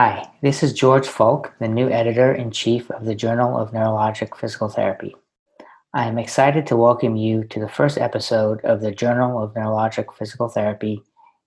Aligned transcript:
Hi, 0.00 0.30
this 0.42 0.62
is 0.62 0.72
George 0.74 1.08
Fulk, 1.08 1.52
the 1.58 1.66
new 1.66 1.90
editor 1.90 2.32
in 2.32 2.52
chief 2.52 2.88
of 2.92 3.04
the 3.04 3.16
Journal 3.16 3.58
of 3.58 3.72
Neurologic 3.72 4.36
Physical 4.36 4.68
Therapy. 4.68 5.16
I 5.92 6.06
am 6.06 6.20
excited 6.20 6.68
to 6.68 6.76
welcome 6.76 7.16
you 7.16 7.42
to 7.42 7.58
the 7.58 7.68
first 7.68 7.98
episode 7.98 8.64
of 8.64 8.80
the 8.80 8.92
Journal 8.92 9.42
of 9.42 9.54
Neurologic 9.54 10.14
Physical 10.16 10.48
Therapy 10.48 11.02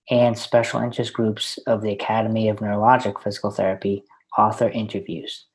and 0.10 0.38
special 0.38 0.82
interest 0.82 1.14
groups 1.14 1.60
of 1.66 1.82
the 1.82 1.94
Academy 1.94 2.50
of 2.50 2.58
Neurologic 2.58 3.24
Physical 3.24 3.52
Therapy 3.52 4.04
author 4.38 4.68
interviews. 4.68 5.46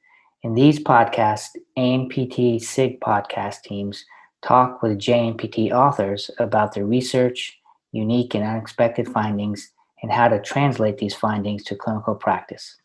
In 0.42 0.54
these 0.54 0.78
podcasts, 0.78 1.50
ANPT 1.76 2.62
SIG 2.62 2.98
podcast 3.00 3.60
teams 3.60 4.06
talk 4.40 4.82
with 4.82 4.98
JNPT 4.98 5.70
authors 5.70 6.30
about 6.38 6.72
their 6.72 6.86
research, 6.86 7.58
unique 7.92 8.34
and 8.34 8.42
unexpected 8.42 9.06
findings, 9.06 9.70
and 10.02 10.10
how 10.10 10.28
to 10.28 10.40
translate 10.40 10.96
these 10.96 11.14
findings 11.14 11.62
to 11.64 11.76
clinical 11.76 12.14
practice. 12.14 12.78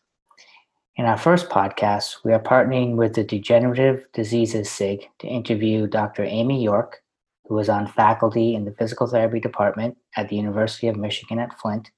In 0.94 1.06
our 1.06 1.16
first 1.16 1.48
podcast, 1.48 2.16
we 2.22 2.34
are 2.34 2.38
partnering 2.38 2.96
with 2.96 3.14
the 3.14 3.24
Degenerative 3.24 4.04
Diseases 4.12 4.70
SIG 4.70 5.08
to 5.20 5.26
interview 5.26 5.86
Dr. 5.86 6.22
Amy 6.22 6.62
Yorke, 6.62 7.02
who 7.46 7.58
is 7.58 7.70
on 7.70 7.86
faculty 7.86 8.54
in 8.54 8.66
the 8.66 8.74
physical 8.74 9.06
therapy 9.06 9.40
department 9.40 9.96
at 10.18 10.28
the 10.28 10.36
University 10.36 10.88
of 10.88 10.96
Michigan 10.96 11.38
at 11.38 11.58
Flint, 11.58 11.90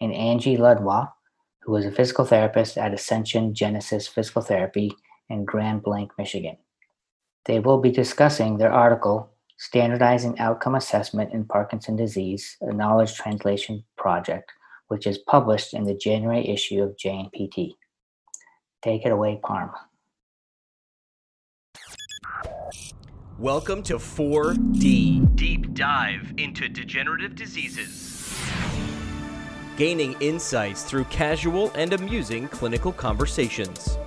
and 0.00 0.14
Angie 0.14 0.56
Ludwa, 0.56 1.10
who 1.62 1.74
is 1.74 1.84
a 1.84 1.90
physical 1.90 2.24
therapist 2.24 2.78
at 2.78 2.94
Ascension 2.94 3.54
Genesis 3.54 4.06
Physical 4.06 4.42
Therapy 4.42 4.92
in 5.28 5.44
Grand 5.44 5.82
Blanc, 5.82 6.12
Michigan. 6.16 6.58
They 7.46 7.58
will 7.58 7.80
be 7.80 7.90
discussing 7.90 8.58
their 8.58 8.72
article, 8.72 9.32
Standardizing 9.56 10.38
Outcome 10.38 10.76
Assessment 10.76 11.32
in 11.32 11.44
Parkinson 11.44 11.96
Disease, 11.96 12.56
a 12.60 12.72
Knowledge 12.72 13.16
Translation 13.16 13.82
Project, 13.96 14.52
which 14.86 15.08
is 15.08 15.18
published 15.18 15.74
in 15.74 15.82
the 15.82 15.96
January 15.96 16.46
issue 16.46 16.84
of 16.84 16.96
JNPT. 16.96 17.72
Take 18.80 19.04
it 19.04 19.10
away, 19.10 19.40
Parm. 19.42 19.72
Welcome 23.36 23.82
to 23.82 23.96
4D 23.96 25.34
Deep 25.34 25.74
Dive 25.74 26.32
into 26.36 26.68
Degenerative 26.68 27.34
Diseases. 27.34 28.32
Gaining 29.76 30.14
insights 30.20 30.84
through 30.84 31.04
casual 31.04 31.72
and 31.74 31.92
amusing 31.92 32.46
clinical 32.46 32.92
conversations. 32.92 33.98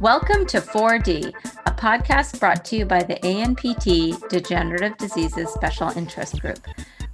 Welcome 0.00 0.44
to 0.46 0.60
4D, 0.60 1.32
a 1.66 1.70
podcast 1.70 2.40
brought 2.40 2.64
to 2.64 2.78
you 2.78 2.84
by 2.84 3.04
the 3.04 3.14
ANPT 3.16 4.28
Degenerative 4.28 4.96
Diseases 4.98 5.50
Special 5.50 5.90
Interest 5.90 6.40
Group. 6.40 6.66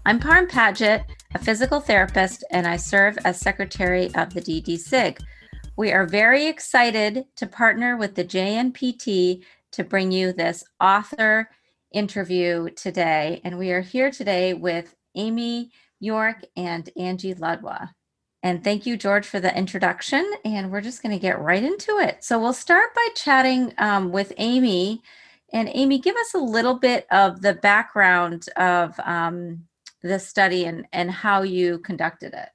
I'm 0.07 0.19
Parm 0.19 0.51
Padgett, 0.51 1.05
a 1.35 1.39
physical 1.39 1.81
therapist, 1.81 2.45
and 2.51 2.67
I 2.67 2.77
serve 2.77 3.19
as 3.25 3.41
secretary 3.41 4.07
of 4.15 4.33
the 4.33 4.41
DDSIG. 4.41 5.21
We 5.77 5.91
are 5.91 6.07
very 6.07 6.47
excited 6.47 7.25
to 7.37 7.47
partner 7.47 7.97
with 7.97 8.15
the 8.15 8.25
JNPT 8.25 9.43
to 9.73 9.85
bring 9.85 10.13
you 10.13 10.33
this 10.33 10.63
author 10.81 11.51
interview 11.93 12.71
today. 12.77 13.41
And 13.45 13.59
we 13.59 13.73
are 13.73 13.81
here 13.81 14.13
today 14.13 14.55
with 14.55 14.95
Amy 15.17 15.73
Yorke 15.99 16.45
and 16.57 16.89
Angie 16.97 17.35
Ludwa. 17.35 17.91
And 18.45 18.63
thank 18.63 18.87
you, 18.87 18.97
George, 18.97 19.27
for 19.27 19.41
the 19.41 19.57
introduction. 19.57 20.25
And 20.45 20.71
we're 20.71 20.81
just 20.81 21.03
going 21.03 21.15
to 21.15 21.23
get 21.23 21.41
right 21.41 21.65
into 21.65 21.99
it. 21.99 22.23
So 22.23 22.39
we'll 22.39 22.53
start 22.53 22.95
by 22.95 23.09
chatting 23.17 23.75
um, 23.79 24.13
with 24.13 24.33
Amy. 24.37 25.03
And 25.53 25.69
Amy, 25.73 25.99
give 25.99 26.15
us 26.15 26.35
a 26.35 26.39
little 26.39 26.79
bit 26.79 27.07
of 27.11 27.41
the 27.41 27.55
background 27.55 28.47
of 28.57 28.99
um, 29.01 29.65
the 30.05 30.19
study 30.19 30.67
and, 30.67 30.87
and 30.93 31.11
how 31.11 31.43
you 31.43 31.79
conducted 31.79 32.35
it. 32.35 32.51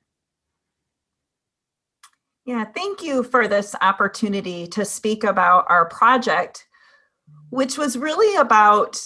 Yeah, 2.46 2.64
thank 2.64 3.04
you 3.04 3.24
for 3.24 3.48
this 3.48 3.76
opportunity 3.82 4.68
to 4.68 4.86
speak 4.86 5.24
about 5.24 5.66
our 5.68 5.86
project, 5.86 6.68
which 7.50 7.78
was 7.78 7.98
really 7.98 8.36
about 8.38 9.02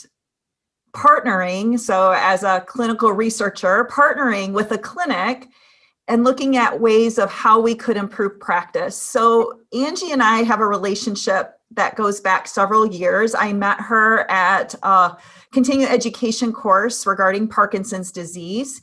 partnering. 0.96 1.80
So, 1.80 2.12
as 2.12 2.44
a 2.44 2.62
clinical 2.62 3.12
researcher, 3.12 3.86
partnering 3.92 4.52
with 4.52 4.72
a 4.72 4.78
clinic 4.78 5.48
and 6.08 6.24
looking 6.24 6.58
at 6.58 6.80
ways 6.80 7.18
of 7.18 7.32
how 7.32 7.60
we 7.60 7.76
could 7.76 7.98
improve 7.98 8.40
practice. 8.40 8.96
So, 8.96 9.60
Angie 9.74 10.12
and 10.12 10.22
I 10.22 10.44
have 10.44 10.60
a 10.60 10.68
relationship 10.68 11.54
that 11.72 11.96
goes 11.96 12.20
back 12.20 12.48
several 12.48 12.86
years. 12.86 13.34
I 13.36 13.54
met 13.54 13.80
her 13.82 14.30
at 14.30 14.76
a 14.84 15.18
continuing 15.52 15.90
education 15.90 16.54
course 16.54 17.06
regarding 17.06 17.48
Parkinson's 17.48 18.12
disease. 18.12 18.82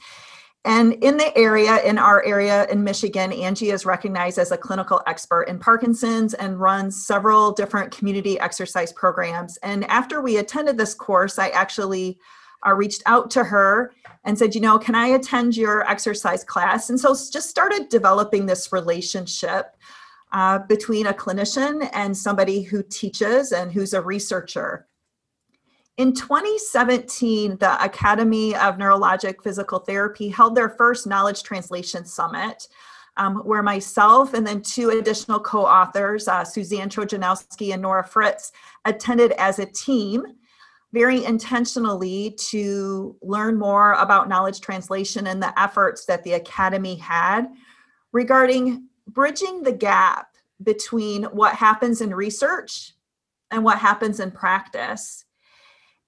And 0.65 0.93
in 0.95 1.17
the 1.17 1.37
area, 1.39 1.81
in 1.83 1.97
our 1.97 2.23
area 2.27 2.67
in 2.67 2.85
Michigan, 2.85 3.33
Angie 3.33 3.71
is 3.71 3.87
recognized 3.87 4.39
as 4.39 4.53
a 4.53 4.59
clinical 4.59 5.01
expert 5.07 5.45
in 5.45 5.59
Parkinson's 5.59 6.35
and 6.35 6.61
runs 6.61 7.07
several 7.07 7.53
different 7.53 7.97
community 7.97 8.39
exercise 8.39 8.93
programs. 8.93 9.57
And 9.59 9.85
after 9.87 10.21
we 10.21 10.37
attended 10.37 10.77
this 10.77 10.93
course, 10.93 11.39
I 11.39 11.49
actually 11.49 12.19
uh, 12.67 12.75
reached 12.75 13.03
out 13.07 13.31
to 13.31 13.45
her 13.45 13.95
and 14.25 14.39
said, 14.39 14.55
you 14.55 14.61
know, 14.61 14.79
can 14.79 14.95
I 14.95 15.07
attend 15.09 15.57
your 15.57 15.89
exercise 15.89 16.45
class? 16.45 16.91
And 16.91 17.01
so 17.01 17.15
just 17.15 17.49
started 17.49 17.89
developing 17.89 18.45
this 18.45 18.71
relationship 18.71 19.77
uh, 20.33 20.59
between 20.61 21.07
a 21.07 21.13
clinician 21.13 21.89
and 21.93 22.17
somebody 22.17 22.63
who 22.63 22.83
teaches 22.83 23.53
and 23.53 23.73
who's 23.73 23.93
a 23.93 24.03
researcher. 24.03 24.87
In 25.97 26.15
2017, 26.15 27.59
the 27.59 27.85
Academy 27.85 28.55
of 28.55 28.77
Neurologic 28.79 29.43
Physical 29.43 29.81
Therapy 29.81 30.29
held 30.29 30.55
their 30.55 30.71
first 30.71 31.07
Knowledge 31.07 31.43
Translation 31.43 32.07
Summit, 32.07 32.69
um, 33.17 33.37
where 33.39 33.63
myself 33.63 34.33
and 34.33 34.47
then 34.47 34.63
two 34.63 34.91
additional 34.91 35.41
co 35.41 35.67
authors, 35.67 36.27
uh, 36.27 36.45
Suzanne 36.45 36.89
Trojanowski 36.89 37.75
and 37.75 37.83
Nora 37.83 38.05
Fritz, 38.05 38.53
attended 38.87 39.33
as 39.33 39.59
a 39.59 39.67
team 39.67 40.25
very 40.93 41.25
intentionally 41.25 42.35
to 42.49 43.17
learn 43.21 43.59
more 43.59 43.93
about 43.95 44.29
knowledge 44.29 44.61
translation 44.61 45.27
and 45.27 45.43
the 45.43 45.61
efforts 45.61 46.07
that 46.07 46.25
the 46.25 46.33
Academy 46.33 46.97
had 46.97 47.47
regarding 48.13 48.89
bridging 49.13 49.63
the 49.63 49.73
gap 49.73 50.37
between 50.63 51.25
what 51.25 51.55
happens 51.55 52.01
in 52.01 52.15
research 52.15 52.93
and 53.51 53.65
what 53.65 53.79
happens 53.79 54.21
in 54.21 54.31
practice. 54.31 55.25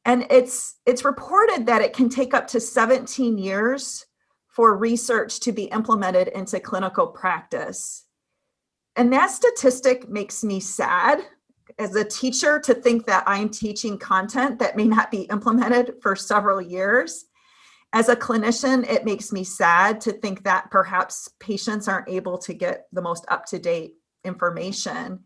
And 0.05 0.27
it's 0.31 0.77
it's 0.85 1.05
reported 1.05 1.67
that 1.67 1.83
it 1.83 1.93
can 1.93 2.09
take 2.09 2.35
up 2.35 2.47
to 2.49 2.61
17 2.61 3.39
years 3.39 4.07
for 4.49 4.77
research 4.77 5.41
to 5.41 5.53
be 5.53 5.65
implemented 5.65 6.29
into 6.29 6.61
clinical 6.61 7.07
practice. 7.07 8.05
And 8.97 9.13
that 9.13 9.31
statistic 9.31 10.09
makes 10.09 10.45
me 10.45 10.61
sad 10.61 11.25
as 11.79 11.95
a 11.95 12.05
teacher 12.05 12.59
to 12.61 12.75
think 12.75 13.07
that 13.07 13.25
i'm 13.27 13.49
teaching 13.49 13.99
content 13.99 14.59
that 14.59 14.77
may 14.77 14.85
not 14.85 15.11
be 15.11 15.23
implemented 15.23 15.95
for 16.01 16.15
several 16.15 16.61
years 16.61 17.27
as 17.93 18.09
a 18.09 18.17
clinician 18.17 18.89
it 18.89 19.05
makes 19.05 19.33
me 19.33 19.45
sad 19.45 20.01
to 20.01 20.13
think 20.13 20.45
that 20.45 20.71
perhaps 20.71 21.29
patients 21.39 21.89
aren't 21.89 22.09
able 22.09 22.39
to 22.39 22.55
get 22.55 22.87
the 22.93 23.03
most 23.03 23.25
up 23.29 23.45
to 23.47 23.59
date 23.59 23.95
information. 24.25 25.21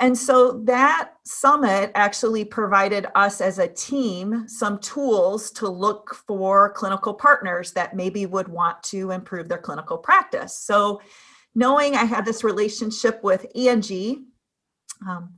And 0.00 0.18
so 0.18 0.60
that 0.64 1.12
summit 1.24 1.92
actually 1.94 2.44
provided 2.44 3.06
us 3.14 3.40
as 3.40 3.58
a 3.58 3.68
team 3.68 4.48
some 4.48 4.78
tools 4.80 5.52
to 5.52 5.68
look 5.68 6.14
for 6.26 6.72
clinical 6.72 7.14
partners 7.14 7.72
that 7.72 7.94
maybe 7.94 8.26
would 8.26 8.48
want 8.48 8.82
to 8.84 9.12
improve 9.12 9.48
their 9.48 9.58
clinical 9.58 9.96
practice. 9.96 10.58
So, 10.58 11.00
knowing 11.54 11.94
I 11.94 12.04
had 12.04 12.24
this 12.24 12.42
relationship 12.42 13.22
with 13.22 13.46
Angie, 13.54 14.24
um, 15.08 15.34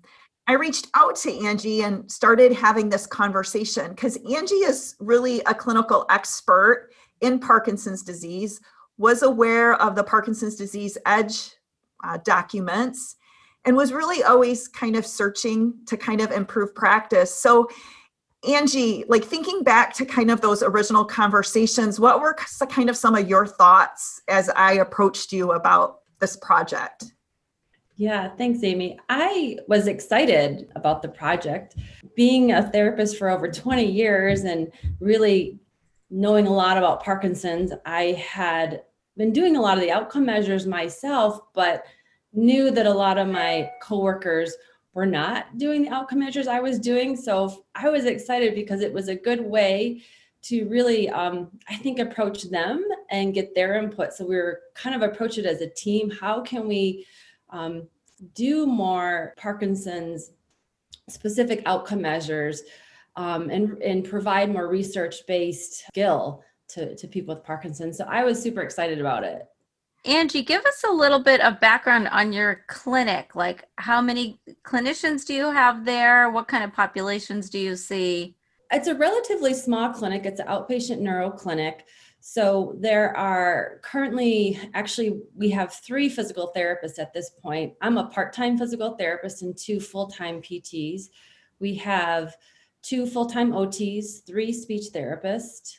I 0.48 0.52
reached 0.52 0.88
out 0.94 1.16
to 1.16 1.44
Angie 1.44 1.82
and 1.82 2.10
started 2.10 2.52
having 2.52 2.88
this 2.88 3.06
conversation 3.06 3.90
because 3.90 4.16
Angie 4.16 4.54
is 4.56 4.94
really 5.00 5.40
a 5.40 5.54
clinical 5.54 6.06
expert 6.08 6.90
in 7.20 7.40
Parkinson's 7.40 8.02
disease, 8.02 8.60
was 8.96 9.22
aware 9.22 9.74
of 9.74 9.96
the 9.96 10.04
Parkinson's 10.04 10.54
disease 10.54 10.96
EDGE 11.04 11.50
uh, 12.04 12.18
documents 12.24 13.16
and 13.64 13.76
was 13.76 13.92
really 13.92 14.22
always 14.22 14.68
kind 14.68 14.94
of 14.94 15.04
searching 15.04 15.74
to 15.86 15.96
kind 15.96 16.20
of 16.20 16.30
improve 16.30 16.74
practice. 16.74 17.34
So, 17.34 17.68
Angie, 18.48 19.04
like 19.08 19.24
thinking 19.24 19.64
back 19.64 19.92
to 19.94 20.04
kind 20.04 20.30
of 20.30 20.40
those 20.40 20.62
original 20.62 21.04
conversations, 21.04 21.98
what 21.98 22.20
were 22.20 22.36
kind 22.68 22.88
of 22.88 22.96
some 22.96 23.16
of 23.16 23.28
your 23.28 23.44
thoughts 23.46 24.20
as 24.28 24.48
I 24.50 24.74
approached 24.74 25.32
you 25.32 25.52
about 25.52 26.02
this 26.20 26.36
project? 26.36 27.15
Yeah, 27.98 28.28
thanks, 28.36 28.62
Amy. 28.62 28.98
I 29.08 29.58
was 29.68 29.86
excited 29.86 30.68
about 30.76 31.00
the 31.00 31.08
project. 31.08 31.76
Being 32.14 32.52
a 32.52 32.62
therapist 32.62 33.16
for 33.16 33.30
over 33.30 33.50
20 33.50 33.90
years 33.90 34.44
and 34.44 34.70
really 35.00 35.58
knowing 36.10 36.46
a 36.46 36.52
lot 36.52 36.76
about 36.76 37.02
Parkinson's, 37.02 37.72
I 37.86 38.12
had 38.12 38.82
been 39.16 39.32
doing 39.32 39.56
a 39.56 39.62
lot 39.62 39.78
of 39.78 39.82
the 39.82 39.90
outcome 39.90 40.26
measures 40.26 40.66
myself, 40.66 41.40
but 41.54 41.84
knew 42.34 42.70
that 42.70 42.84
a 42.84 42.92
lot 42.92 43.16
of 43.16 43.28
my 43.28 43.70
coworkers 43.80 44.54
were 44.92 45.06
not 45.06 45.56
doing 45.56 45.82
the 45.82 45.88
outcome 45.88 46.18
measures 46.18 46.48
I 46.48 46.60
was 46.60 46.78
doing. 46.78 47.16
So 47.16 47.64
I 47.74 47.88
was 47.88 48.04
excited 48.04 48.54
because 48.54 48.82
it 48.82 48.92
was 48.92 49.08
a 49.08 49.16
good 49.16 49.40
way 49.40 50.02
to 50.42 50.68
really, 50.68 51.08
um, 51.08 51.48
I 51.68 51.76
think, 51.76 51.98
approach 51.98 52.44
them 52.44 52.86
and 53.10 53.32
get 53.32 53.54
their 53.54 53.74
input. 53.82 54.12
So 54.12 54.26
we 54.26 54.36
were 54.36 54.60
kind 54.74 54.94
of 54.94 55.00
approach 55.00 55.38
it 55.38 55.46
as 55.46 55.62
a 55.62 55.70
team. 55.70 56.10
How 56.10 56.42
can 56.42 56.68
we 56.68 57.06
um, 57.50 57.88
do 58.34 58.66
more 58.66 59.34
Parkinson's 59.36 60.30
specific 61.08 61.62
outcome 61.66 62.02
measures 62.02 62.62
um, 63.16 63.50
and, 63.50 63.80
and 63.82 64.04
provide 64.04 64.50
more 64.50 64.68
research 64.68 65.26
based 65.26 65.86
skill 65.88 66.42
to, 66.68 66.96
to 66.96 67.06
people 67.06 67.34
with 67.34 67.44
Parkinson's? 67.44 67.98
So 67.98 68.04
I 68.08 68.24
was 68.24 68.42
super 68.42 68.62
excited 68.62 69.00
about 69.00 69.24
it. 69.24 69.46
Angie, 70.04 70.42
give 70.42 70.64
us 70.64 70.84
a 70.88 70.92
little 70.92 71.18
bit 71.18 71.40
of 71.40 71.58
background 71.58 72.06
on 72.08 72.32
your 72.32 72.62
clinic. 72.68 73.34
Like, 73.34 73.64
how 73.76 74.00
many 74.00 74.40
clinicians 74.64 75.26
do 75.26 75.34
you 75.34 75.50
have 75.50 75.84
there? 75.84 76.30
What 76.30 76.46
kind 76.46 76.62
of 76.62 76.72
populations 76.72 77.50
do 77.50 77.58
you 77.58 77.74
see? 77.74 78.36
It's 78.70 78.88
a 78.88 78.94
relatively 78.94 79.52
small 79.52 79.92
clinic, 79.92 80.24
it's 80.24 80.40
an 80.40 80.46
outpatient 80.46 81.00
neuro 81.00 81.30
clinic. 81.30 81.86
So 82.28 82.74
there 82.80 83.16
are 83.16 83.78
currently, 83.82 84.58
actually, 84.74 85.20
we 85.36 85.48
have 85.50 85.72
three 85.72 86.08
physical 86.08 86.52
therapists 86.56 86.98
at 86.98 87.14
this 87.14 87.30
point. 87.30 87.74
I'm 87.80 87.98
a 87.98 88.08
part 88.08 88.32
time 88.32 88.58
physical 88.58 88.96
therapist 88.96 89.42
and 89.42 89.56
two 89.56 89.78
full 89.78 90.08
time 90.08 90.42
PTs. 90.42 91.02
We 91.60 91.76
have 91.76 92.36
two 92.82 93.06
full 93.06 93.26
time 93.26 93.52
OTs, 93.52 94.26
three 94.26 94.52
speech 94.52 94.92
therapists, 94.92 95.76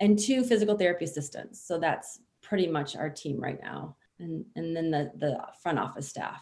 and 0.00 0.16
two 0.16 0.44
physical 0.44 0.78
therapy 0.78 1.04
assistants. 1.04 1.66
So 1.66 1.80
that's 1.80 2.20
pretty 2.42 2.68
much 2.68 2.94
our 2.94 3.10
team 3.10 3.40
right 3.40 3.60
now. 3.60 3.96
And, 4.20 4.44
and 4.54 4.76
then 4.76 4.92
the, 4.92 5.10
the 5.16 5.44
front 5.60 5.80
office 5.80 6.08
staff. 6.08 6.40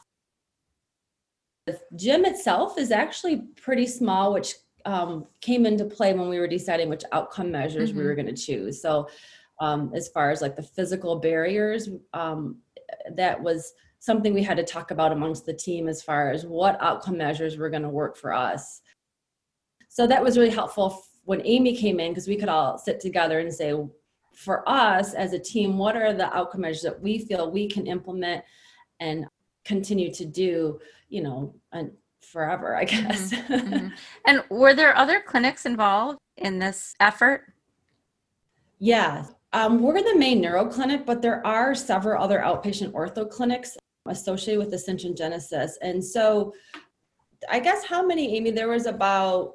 The 1.65 1.81
gym 1.97 2.27
itself 2.27 2.77
is 2.77 2.91
actually 2.91 3.39
pretty 3.57 3.87
small, 3.87 4.35
which 4.35 4.53
um, 4.85 5.27
came 5.41 5.65
into 5.65 5.87
play 5.87 6.13
when 6.13 6.29
we 6.29 6.39
were 6.39 6.47
deciding 6.47 6.91
which 6.91 7.05
outcome 7.11 7.51
measures 7.51 7.89
mm-hmm. 7.89 7.99
we 7.99 8.05
were 8.05 8.15
going 8.15 8.33
to 8.33 8.37
choose. 8.37 8.83
So, 8.83 9.09
um, 9.61 9.91
as 9.95 10.09
far 10.09 10.31
as 10.31 10.43
like 10.43 10.57
the 10.57 10.63
physical 10.63 11.17
barriers, 11.17 11.89
um, 12.13 12.59
that 13.15 13.41
was 13.41 13.73
something 13.99 14.35
we 14.35 14.43
had 14.43 14.57
to 14.57 14.65
talk 14.65 14.91
about 14.91 15.13
amongst 15.13 15.47
the 15.47 15.55
team 15.55 15.89
as 15.89 16.03
far 16.03 16.31
as 16.31 16.47
what 16.47 16.81
outcome 16.81 17.19
measures 17.19 17.57
were 17.57 17.71
going 17.71 17.83
to 17.83 17.89
work 17.89 18.17
for 18.17 18.33
us. 18.33 18.83
So 19.89 20.07
that 20.07 20.23
was 20.23 20.37
really 20.37 20.51
helpful 20.51 21.03
when 21.25 21.43
Amy 21.45 21.77
came 21.77 21.99
in 21.99 22.13
because 22.13 22.29
we 22.29 22.37
could 22.37 22.49
all 22.49 22.79
sit 22.79 23.01
together 23.01 23.41
and 23.41 23.53
say, 23.53 23.75
for 24.35 24.69
us 24.69 25.15
as 25.15 25.33
a 25.33 25.39
team, 25.39 25.79
what 25.79 25.97
are 25.97 26.13
the 26.13 26.33
outcome 26.37 26.61
measures 26.61 26.83
that 26.83 27.01
we 27.01 27.19
feel 27.19 27.51
we 27.51 27.67
can 27.69 27.87
implement 27.87 28.45
and 29.01 29.27
continue 29.65 30.13
to 30.13 30.25
do, 30.25 30.79
you 31.09 31.23
know, 31.23 31.55
and 31.73 31.91
forever, 32.21 32.77
I 32.77 32.85
mm-hmm. 32.85 33.09
guess. 33.09 33.33
Mm-hmm. 33.33 33.89
And 34.27 34.43
were 34.51 34.75
there 34.75 34.97
other 34.97 35.21
clinics 35.21 35.67
involved 35.67 36.19
in 36.37 36.59
this 36.59 36.95
effort? 37.01 37.53
Yeah, 38.79 39.25
um, 39.53 39.81
we're 39.81 40.03
the 40.03 40.17
main 40.17 40.41
neuro 40.41 40.67
clinic, 40.67 41.07
but 41.07 41.23
there 41.23 41.47
are 41.47 41.75
several 41.75 42.23
other 42.23 42.41
outpatient 42.41 42.93
ortho 42.93 43.29
clinics 43.29 43.77
associated 44.07 44.65
with 44.65 44.75
Ascension 44.75 45.17
Genesis. 45.17 45.79
And 45.83 46.05
so, 46.05 46.53
I 47.51 47.61
guess 47.61 47.85
how 47.85 48.05
many, 48.05 48.37
Amy? 48.37 48.51
There 48.51 48.69
was 48.69 48.87
about. 48.87 49.55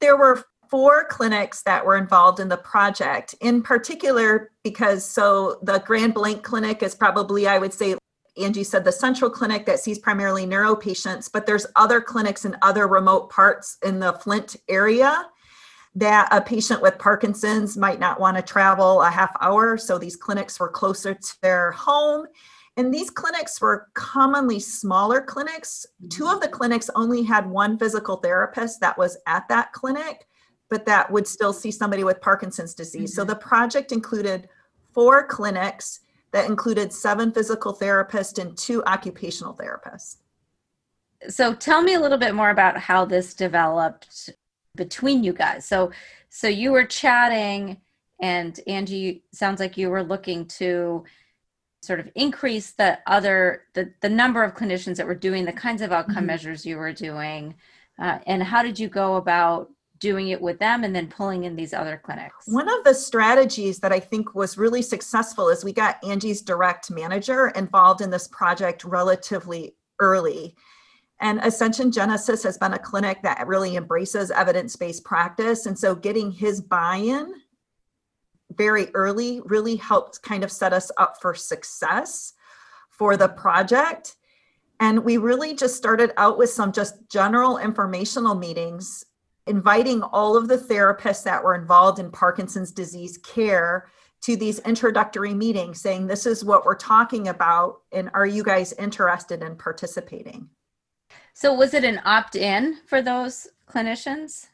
There 0.00 0.16
were 0.16 0.44
four 0.70 1.04
clinics 1.04 1.62
that 1.62 1.84
were 1.84 1.96
involved 1.96 2.40
in 2.40 2.48
the 2.48 2.56
project 2.56 3.34
in 3.40 3.62
particular 3.62 4.50
because 4.64 5.08
so 5.08 5.58
the 5.62 5.78
grand 5.86 6.14
blanc 6.14 6.42
clinic 6.42 6.82
is 6.82 6.94
probably 6.94 7.46
i 7.46 7.58
would 7.58 7.72
say 7.72 7.94
angie 8.36 8.64
said 8.64 8.84
the 8.84 8.92
central 8.92 9.30
clinic 9.30 9.64
that 9.64 9.78
sees 9.78 9.98
primarily 9.98 10.44
neuro 10.44 10.74
patients 10.74 11.28
but 11.28 11.46
there's 11.46 11.66
other 11.76 12.00
clinics 12.00 12.44
in 12.44 12.56
other 12.62 12.88
remote 12.88 13.30
parts 13.30 13.78
in 13.84 14.00
the 14.00 14.12
flint 14.14 14.56
area 14.68 15.26
that 15.96 16.28
a 16.30 16.40
patient 16.40 16.80
with 16.80 16.98
parkinson's 16.98 17.76
might 17.76 17.98
not 17.98 18.20
want 18.20 18.36
to 18.36 18.42
travel 18.42 19.02
a 19.02 19.10
half 19.10 19.34
hour 19.40 19.76
so 19.76 19.98
these 19.98 20.14
clinics 20.14 20.60
were 20.60 20.68
closer 20.68 21.14
to 21.14 21.34
their 21.42 21.72
home 21.72 22.26
and 22.76 22.92
these 22.92 23.10
clinics 23.10 23.58
were 23.60 23.88
commonly 23.94 24.60
smaller 24.60 25.22
clinics. 25.22 25.86
Two 26.10 26.28
of 26.28 26.42
the 26.42 26.48
clinics 26.48 26.90
only 26.94 27.22
had 27.22 27.48
one 27.48 27.78
physical 27.78 28.16
therapist 28.16 28.80
that 28.80 28.98
was 28.98 29.16
at 29.26 29.48
that 29.48 29.72
clinic 29.72 30.26
but 30.68 30.84
that 30.86 31.10
would 31.10 31.26
still 31.26 31.52
see 31.52 31.70
somebody 31.70 32.04
with 32.04 32.20
Parkinson's 32.20 32.74
disease. 32.74 33.12
Mm-hmm. 33.12 33.20
So 33.20 33.24
the 33.24 33.36
project 33.36 33.92
included 33.92 34.48
four 34.92 35.26
clinics 35.26 36.00
that 36.32 36.48
included 36.48 36.92
seven 36.92 37.32
physical 37.32 37.74
therapists 37.74 38.38
and 38.38 38.56
two 38.56 38.84
occupational 38.84 39.54
therapists. 39.54 40.16
So 41.28 41.54
tell 41.54 41.82
me 41.82 41.94
a 41.94 42.00
little 42.00 42.18
bit 42.18 42.34
more 42.34 42.50
about 42.50 42.76
how 42.76 43.04
this 43.04 43.32
developed 43.32 44.30
between 44.76 45.24
you 45.24 45.32
guys. 45.32 45.66
So 45.66 45.90
so 46.28 46.48
you 46.48 46.72
were 46.72 46.84
chatting 46.84 47.80
and 48.20 48.58
Angie 48.66 49.24
sounds 49.32 49.60
like 49.60 49.76
you 49.76 49.90
were 49.90 50.02
looking 50.02 50.46
to 50.46 51.04
sort 51.82 52.00
of 52.00 52.10
increase 52.14 52.72
the 52.72 52.98
other 53.06 53.64
the, 53.74 53.92
the 54.00 54.08
number 54.08 54.42
of 54.42 54.54
clinicians 54.54 54.96
that 54.96 55.06
were 55.06 55.14
doing 55.14 55.44
the 55.44 55.52
kinds 55.52 55.82
of 55.82 55.92
outcome 55.92 56.16
mm-hmm. 56.16 56.26
measures 56.26 56.66
you 56.66 56.76
were 56.76 56.92
doing 56.92 57.54
uh, 57.98 58.18
and 58.26 58.42
how 58.42 58.62
did 58.62 58.78
you 58.78 58.88
go 58.88 59.16
about 59.16 59.70
doing 59.98 60.28
it 60.28 60.40
with 60.40 60.58
them 60.58 60.84
and 60.84 60.94
then 60.94 61.08
pulling 61.08 61.44
in 61.44 61.56
these 61.56 61.72
other 61.72 62.00
clinics? 62.02 62.46
One 62.46 62.68
of 62.68 62.84
the 62.84 62.94
strategies 62.94 63.78
that 63.80 63.92
I 63.92 64.00
think 64.00 64.34
was 64.34 64.58
really 64.58 64.82
successful 64.82 65.48
is 65.48 65.64
we 65.64 65.72
got 65.72 66.02
Angie's 66.04 66.42
direct 66.42 66.90
manager 66.90 67.48
involved 67.48 68.00
in 68.00 68.10
this 68.10 68.28
project 68.28 68.84
relatively 68.84 69.74
early. 69.98 70.54
And 71.20 71.40
Ascension 71.40 71.90
Genesis 71.90 72.42
has 72.42 72.58
been 72.58 72.74
a 72.74 72.78
clinic 72.78 73.22
that 73.22 73.46
really 73.46 73.76
embraces 73.76 74.30
evidence 74.30 74.76
based 74.76 75.04
practice. 75.04 75.66
And 75.66 75.78
so 75.78 75.94
getting 75.94 76.30
his 76.30 76.60
buy 76.60 76.96
in 76.96 77.34
very 78.54 78.88
early 78.94 79.40
really 79.44 79.76
helped 79.76 80.22
kind 80.22 80.44
of 80.44 80.52
set 80.52 80.72
us 80.72 80.90
up 80.98 81.20
for 81.20 81.34
success 81.34 82.34
for 82.90 83.16
the 83.16 83.28
project. 83.28 84.16
And 84.80 85.04
we 85.04 85.16
really 85.16 85.54
just 85.54 85.76
started 85.76 86.12
out 86.16 86.38
with 86.38 86.50
some 86.50 86.72
just 86.72 87.08
general 87.10 87.58
informational 87.58 88.34
meetings 88.34 89.04
inviting 89.46 90.02
all 90.02 90.36
of 90.36 90.48
the 90.48 90.58
therapists 90.58 91.22
that 91.22 91.42
were 91.42 91.54
involved 91.54 91.98
in 91.98 92.10
Parkinson's 92.10 92.72
disease 92.72 93.16
care 93.18 93.88
to 94.22 94.36
these 94.36 94.58
introductory 94.60 95.34
meetings 95.34 95.80
saying, 95.80 96.06
This 96.06 96.26
is 96.26 96.44
what 96.44 96.64
we're 96.64 96.74
talking 96.74 97.28
about, 97.28 97.82
and 97.92 98.10
are 98.12 98.26
you 98.26 98.42
guys 98.42 98.72
interested 98.74 99.42
in 99.42 99.56
participating? 99.56 100.48
So, 101.38 101.52
was 101.52 101.74
it 101.74 101.84
an 101.84 102.00
opt 102.06 102.34
in 102.34 102.78
for 102.86 103.02
those 103.02 103.46
clinicians? 103.68 104.46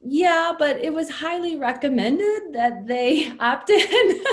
Yeah, 0.00 0.54
but 0.58 0.78
it 0.78 0.94
was 0.94 1.10
highly 1.10 1.56
recommended 1.56 2.54
that 2.54 2.86
they 2.86 3.36
opt 3.40 3.68
in. 3.68 4.24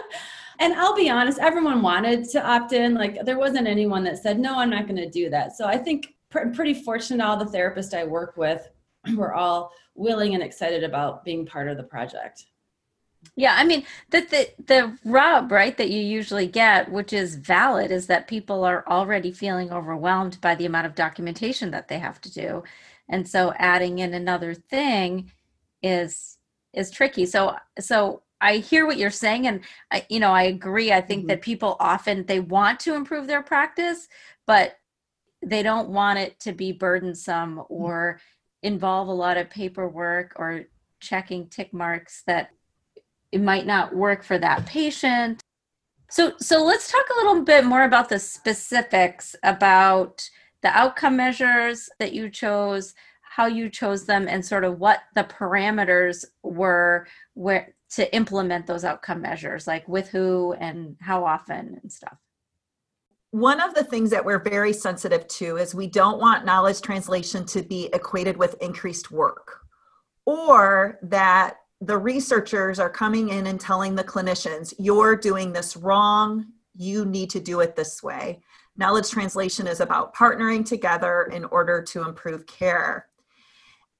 and 0.58 0.72
I'll 0.72 0.96
be 0.96 1.10
honest, 1.10 1.40
everyone 1.40 1.82
wanted 1.82 2.26
to 2.30 2.42
opt 2.42 2.72
in. 2.72 2.94
Like, 2.94 3.22
there 3.26 3.36
wasn't 3.36 3.66
anyone 3.66 4.02
that 4.04 4.16
said, 4.16 4.38
No, 4.40 4.58
I'm 4.58 4.70
not 4.70 4.86
going 4.88 4.96
to 4.96 5.10
do 5.10 5.28
that. 5.28 5.54
So, 5.54 5.66
I 5.66 5.76
think 5.76 6.14
pr- 6.30 6.48
pretty 6.54 6.72
fortunate 6.72 7.22
all 7.22 7.36
the 7.36 7.44
therapists 7.44 7.92
I 7.92 8.04
work 8.04 8.38
with 8.38 8.66
we're 9.14 9.34
all 9.34 9.70
willing 9.94 10.32
and 10.32 10.42
excited 10.42 10.84
about 10.84 11.22
being 11.22 11.44
part 11.44 11.68
of 11.68 11.76
the 11.76 11.82
project. 11.82 12.46
Yeah, 13.36 13.54
I 13.56 13.64
mean 13.64 13.84
the, 14.10 14.20
the 14.20 14.48
the 14.66 14.98
rub, 15.04 15.52
right, 15.52 15.76
that 15.76 15.90
you 15.90 16.00
usually 16.00 16.46
get, 16.46 16.90
which 16.90 17.12
is 17.12 17.36
valid, 17.36 17.90
is 17.90 18.06
that 18.06 18.28
people 18.28 18.64
are 18.64 18.84
already 18.88 19.32
feeling 19.32 19.72
overwhelmed 19.72 20.40
by 20.40 20.54
the 20.54 20.66
amount 20.66 20.86
of 20.86 20.94
documentation 20.94 21.70
that 21.70 21.88
they 21.88 21.98
have 21.98 22.20
to 22.22 22.32
do. 22.32 22.62
And 23.08 23.26
so 23.26 23.52
adding 23.56 23.98
in 24.00 24.14
another 24.14 24.54
thing 24.54 25.30
is 25.82 26.38
is 26.72 26.90
tricky. 26.90 27.26
So 27.26 27.56
so 27.78 28.22
I 28.40 28.58
hear 28.58 28.86
what 28.86 28.98
you're 28.98 29.10
saying 29.10 29.46
and 29.46 29.60
I 29.90 30.06
you 30.08 30.20
know, 30.20 30.32
I 30.32 30.44
agree. 30.44 30.92
I 30.92 31.00
think 31.00 31.22
mm-hmm. 31.22 31.28
that 31.28 31.42
people 31.42 31.76
often 31.80 32.26
they 32.26 32.40
want 32.40 32.80
to 32.80 32.94
improve 32.94 33.26
their 33.26 33.42
practice, 33.42 34.08
but 34.46 34.78
they 35.44 35.62
don't 35.62 35.90
want 35.90 36.18
it 36.18 36.40
to 36.40 36.52
be 36.52 36.72
burdensome 36.72 37.62
or 37.68 38.20
involve 38.62 39.08
a 39.08 39.12
lot 39.12 39.36
of 39.36 39.50
paperwork 39.50 40.32
or 40.36 40.64
checking 41.00 41.46
tick 41.48 41.72
marks 41.72 42.22
that 42.26 42.50
it 43.32 43.40
might 43.40 43.66
not 43.66 43.94
work 43.94 44.22
for 44.22 44.38
that 44.38 44.66
patient. 44.66 45.40
So 46.10 46.32
so 46.38 46.64
let's 46.64 46.90
talk 46.90 47.04
a 47.10 47.24
little 47.24 47.42
bit 47.42 47.64
more 47.64 47.84
about 47.84 48.08
the 48.08 48.18
specifics 48.18 49.36
about 49.42 50.28
the 50.62 50.76
outcome 50.76 51.16
measures 51.16 51.88
that 51.98 52.12
you 52.12 52.30
chose, 52.30 52.94
how 53.22 53.46
you 53.46 53.68
chose 53.68 54.04
them 54.04 54.26
and 54.28 54.44
sort 54.44 54.64
of 54.64 54.80
what 54.80 55.00
the 55.14 55.24
parameters 55.24 56.24
were 56.42 57.06
where 57.34 57.74
to 57.90 58.14
implement 58.14 58.66
those 58.66 58.84
outcome 58.84 59.22
measures 59.22 59.66
like 59.66 59.86
with 59.88 60.08
who 60.08 60.54
and 60.54 60.96
how 61.00 61.24
often 61.24 61.78
and 61.80 61.90
stuff 61.92 62.18
one 63.30 63.60
of 63.60 63.74
the 63.74 63.84
things 63.84 64.10
that 64.10 64.24
we're 64.24 64.42
very 64.42 64.72
sensitive 64.72 65.26
to 65.28 65.56
is 65.56 65.74
we 65.74 65.86
don't 65.86 66.18
want 66.18 66.46
knowledge 66.46 66.80
translation 66.80 67.44
to 67.46 67.62
be 67.62 67.88
equated 67.92 68.36
with 68.36 68.60
increased 68.60 69.10
work 69.10 69.60
or 70.24 70.98
that 71.02 71.58
the 71.80 71.96
researchers 71.96 72.78
are 72.78 72.90
coming 72.90 73.28
in 73.28 73.46
and 73.46 73.60
telling 73.60 73.94
the 73.94 74.04
clinicians, 74.04 74.74
you're 74.78 75.16
doing 75.16 75.52
this 75.52 75.76
wrong, 75.76 76.46
you 76.74 77.04
need 77.04 77.30
to 77.30 77.40
do 77.40 77.60
it 77.60 77.76
this 77.76 78.02
way. 78.02 78.40
Knowledge 78.76 79.10
translation 79.10 79.66
is 79.66 79.80
about 79.80 80.14
partnering 80.14 80.64
together 80.64 81.28
in 81.32 81.44
order 81.46 81.82
to 81.82 82.02
improve 82.02 82.46
care. 82.46 83.06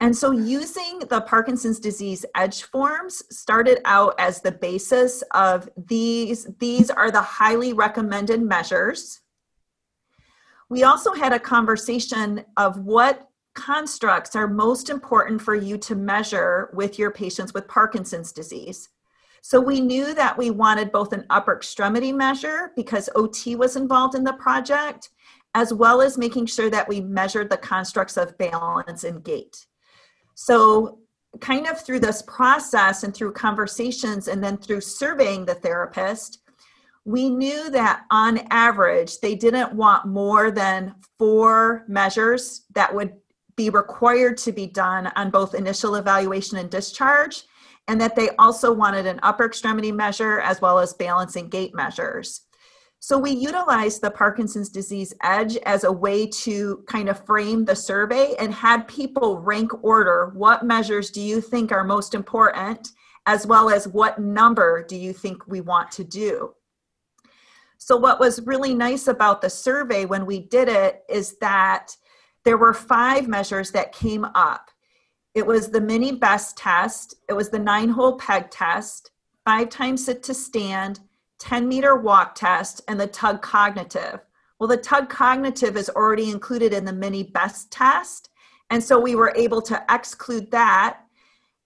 And 0.01 0.17
so 0.17 0.31
using 0.31 1.01
the 1.11 1.23
Parkinson's 1.23 1.81
disease 1.81 2.25
edge 2.37 2.63
forms 2.63 3.23
started 3.37 3.81
out 3.85 4.15
as 4.19 4.41
the 4.41 4.53
basis 4.53 5.23
of 5.35 5.69
these 5.77 6.47
these 6.61 6.89
are 6.89 7.11
the 7.11 7.23
highly 7.23 7.73
recommended 7.73 8.41
measures. 8.41 9.21
We 10.71 10.85
also 10.85 11.15
had 11.15 11.33
a 11.33 11.41
conversation 11.41 12.45
of 12.57 12.79
what 12.79 13.28
constructs 13.59 14.37
are 14.37 14.47
most 14.47 14.89
important 14.89 15.43
for 15.43 15.55
you 15.55 15.77
to 15.77 15.97
measure 15.97 16.71
with 16.73 16.99
your 16.99 17.11
patients 17.11 17.53
with 17.53 17.69
Parkinson's 17.69 18.33
disease. 18.33 18.89
So 19.43 19.61
we 19.61 19.81
knew 19.81 20.15
that 20.15 20.39
we 20.39 20.51
wanted 20.51 20.93
both 20.93 21.13
an 21.13 21.27
upper 21.29 21.57
extremity 21.57 22.13
measure 22.13 22.71
because 22.77 23.11
OT 23.15 23.57
was 23.57 23.77
involved 23.77 24.15
in 24.15 24.25
the 24.25 24.33
project, 24.35 25.11
as 25.55 25.75
well 25.75 26.01
as 26.01 26.17
making 26.17 26.47
sure 26.47 26.71
that 26.71 26.89
we 26.89 27.01
measured 27.01 27.51
the 27.51 27.57
constructs 27.57 28.17
of 28.17 28.39
balance 28.39 29.05
and 29.05 29.25
gait. 29.25 29.67
So, 30.35 31.01
kind 31.41 31.67
of 31.67 31.85
through 31.85 32.01
this 32.01 32.23
process 32.23 33.03
and 33.03 33.15
through 33.15 33.33
conversations 33.33 34.29
and 34.29 34.43
then 34.43 34.57
through 34.57 34.81
surveying 34.81 35.45
the 35.45 35.55
therapist, 35.55 36.41
we 37.05 37.29
knew 37.29 37.71
that 37.71 38.05
on 38.11 38.39
average, 38.51 39.21
they 39.21 39.35
didn't 39.35 39.73
want 39.73 40.07
more 40.07 40.51
than 40.51 40.95
four 41.19 41.85
measures 41.89 42.63
that 42.75 42.95
would 42.95 43.13
be 43.59 43.69
required 43.69 44.39
to 44.39 44.53
be 44.53 44.67
done 44.67 45.09
on 45.17 45.31
both 45.31 45.55
initial 45.55 45.97
evaluation 45.97 46.57
and 46.59 46.71
discharge, 46.71 47.43
and 47.89 48.01
that 48.01 48.15
they 48.15 48.31
also 48.39 48.73
wanted 48.73 49.05
an 49.05 49.19
upper 49.23 49.45
extremity 49.45 49.91
measure 49.91 50.41
as 50.41 50.63
well 50.63 50.79
as 50.79 50.95
balance 50.95 51.35
and 51.35 51.51
gait 51.51 51.75
measures. 51.75 52.43
So 53.01 53.19
we 53.19 53.33
utilized 53.33 54.01
the 54.01 54.13
Parkinson's 54.13 54.69
disease 54.69 55.13
edge 55.25 55.57
as 55.59 55.85
a 55.85 55.93
way 55.93 56.27
to 56.27 56.85
kind 56.87 57.09
of 57.09 57.25
frame 57.27 57.65
the 57.65 57.75
survey 57.75 58.35
and 58.39 58.55
had 58.55 58.89
people 58.89 59.41
rank 59.41 59.73
order 59.83 60.31
what 60.35 60.65
measures 60.65 61.11
do 61.11 61.21
you 61.21 61.41
think 61.41 61.73
are 61.73 61.85
most 61.85 62.15
important, 62.15 62.91
as 63.27 63.45
well 63.45 63.71
as 63.71 63.89
what 63.89 64.21
number 64.21 64.85
do 64.89 64.97
you 64.97 65.13
think 65.13 65.47
we 65.49 65.61
want 65.61 65.91
to 65.93 66.05
do. 66.05 66.55
So, 67.79 67.97
what 67.97 68.21
was 68.21 68.43
really 68.43 68.75
nice 68.75 69.09
about 69.09 69.41
the 69.41 69.51
survey 69.51 70.05
when 70.05 70.27
we 70.27 70.41
did 70.41 70.69
it 70.69 71.03
is 71.09 71.39
that 71.39 71.97
there 72.45 72.57
were 72.57 72.75
five 72.75 73.29
measures 73.29 73.71
that 73.73 73.93
came 73.93 74.25
up. 74.25 74.71
It 75.35 75.47
was 75.47 75.71
the 75.71 75.81
mini 75.81 76.13
best 76.13 76.57
test, 76.57 77.15
it 77.29 77.33
was 77.33 77.51
the 77.51 77.59
nine 77.59 77.91
hole 77.91 78.17
peg 78.17 78.51
test, 78.51 79.11
five 79.45 79.69
times 79.69 80.05
sit 80.05 80.23
to 80.25 80.35
stand, 80.35 81.01
10 81.39 81.69
meter 81.69 81.97
walk 81.97 82.35
test, 82.35 82.81
and 82.89 82.99
the 83.01 83.07
tug 83.07 83.43
cognitive. 83.43 84.21
Well, 84.59 84.69
the 84.69 84.77
tug 84.77 85.09
cognitive 85.09 85.77
is 85.77 85.89
already 85.91 86.31
included 86.31 86.73
in 86.73 86.85
the 86.85 86.93
mini 86.93 87.23
best 87.23 87.71
test. 87.71 88.31
And 88.71 88.83
so 88.83 88.99
we 88.99 89.15
were 89.15 89.33
able 89.37 89.63
to 89.63 89.83
exclude 89.89 90.51
that. 90.51 91.01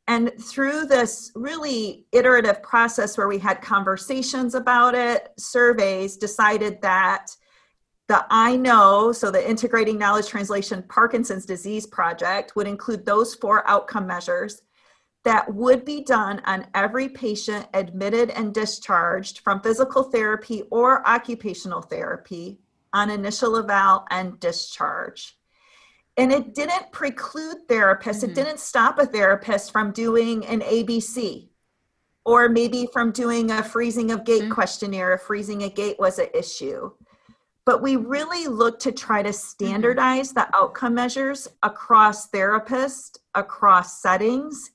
And 0.09 0.33
through 0.41 0.87
this 0.87 1.33
really 1.35 2.07
iterative 2.13 2.63
process 2.63 3.17
where 3.17 3.29
we 3.29 3.39
had 3.39 3.63
conversations 3.63 4.55
about 4.55 4.95
it, 4.95 5.29
surveys 5.39 6.17
decided 6.17 6.83
that 6.83 7.35
the 8.09 8.27
I 8.31 8.57
Know, 8.57 9.13
so 9.13 9.31
the 9.31 9.49
Integrating 9.49 9.99
Knowledge 9.99 10.29
Translation 10.29 10.85
Parkinson's 10.89 11.47
Disease 11.47 11.87
Project, 11.87 12.57
would 12.57 12.67
include 12.67 13.07
those 13.07 13.35
four 13.35 13.69
outcome 13.69 14.07
measures 14.07 14.63
that 15.25 15.53
would 15.55 15.85
be 15.85 16.03
done 16.03 16.43
on 16.45 16.67
every 16.75 17.09
patient 17.09 17.67
admitted 17.75 18.31
and 18.31 18.53
discharged 18.53 19.39
from 19.39 19.61
physical 19.61 20.03
therapy 20.03 20.63
or 20.71 21.07
occupational 21.07 21.81
therapy 21.81 22.59
on 22.93 23.09
initial 23.09 23.57
eval 23.57 24.05
and 24.11 24.39
discharge. 24.41 25.39
And 26.17 26.33
it 26.33 26.55
didn't 26.55 26.93
preclude 26.93 27.69
therapists, 27.69 28.23
mm-hmm. 28.23 28.31
it 28.31 28.35
didn't 28.35 28.61
stop 28.61 28.99
a 28.99 29.07
therapist 29.07 29.71
from 29.71 29.93
doing 29.93 30.45
an 30.47 30.61
ABC 30.61 31.49
or 32.25 32.49
maybe 32.49 32.89
from 32.93 33.13
doing 33.13 33.51
a 33.51 33.63
freezing 33.63 34.11
of 34.11 34.25
gait 34.25 34.43
mm-hmm. 34.43 34.53
questionnaire 34.53 35.15
if 35.15 35.23
freezing 35.23 35.63
a 35.63 35.71
gait 35.71 35.99
was 35.99 36.19
an 36.19 36.29
issue. 36.35 36.91
But 37.65 37.83
we 37.83 37.97
really 37.97 38.49
look 38.49 38.79
to 38.81 38.93
try 38.93 39.23
to 39.23 39.29
mm-hmm. 39.29 39.37
standardize 39.37 40.33
mm-hmm. 40.33 40.51
the 40.51 40.57
outcome 40.57 40.95
measures 40.95 41.49
across 41.63 42.29
therapists, 42.29 43.17
across 43.35 44.01
settings, 44.03 44.73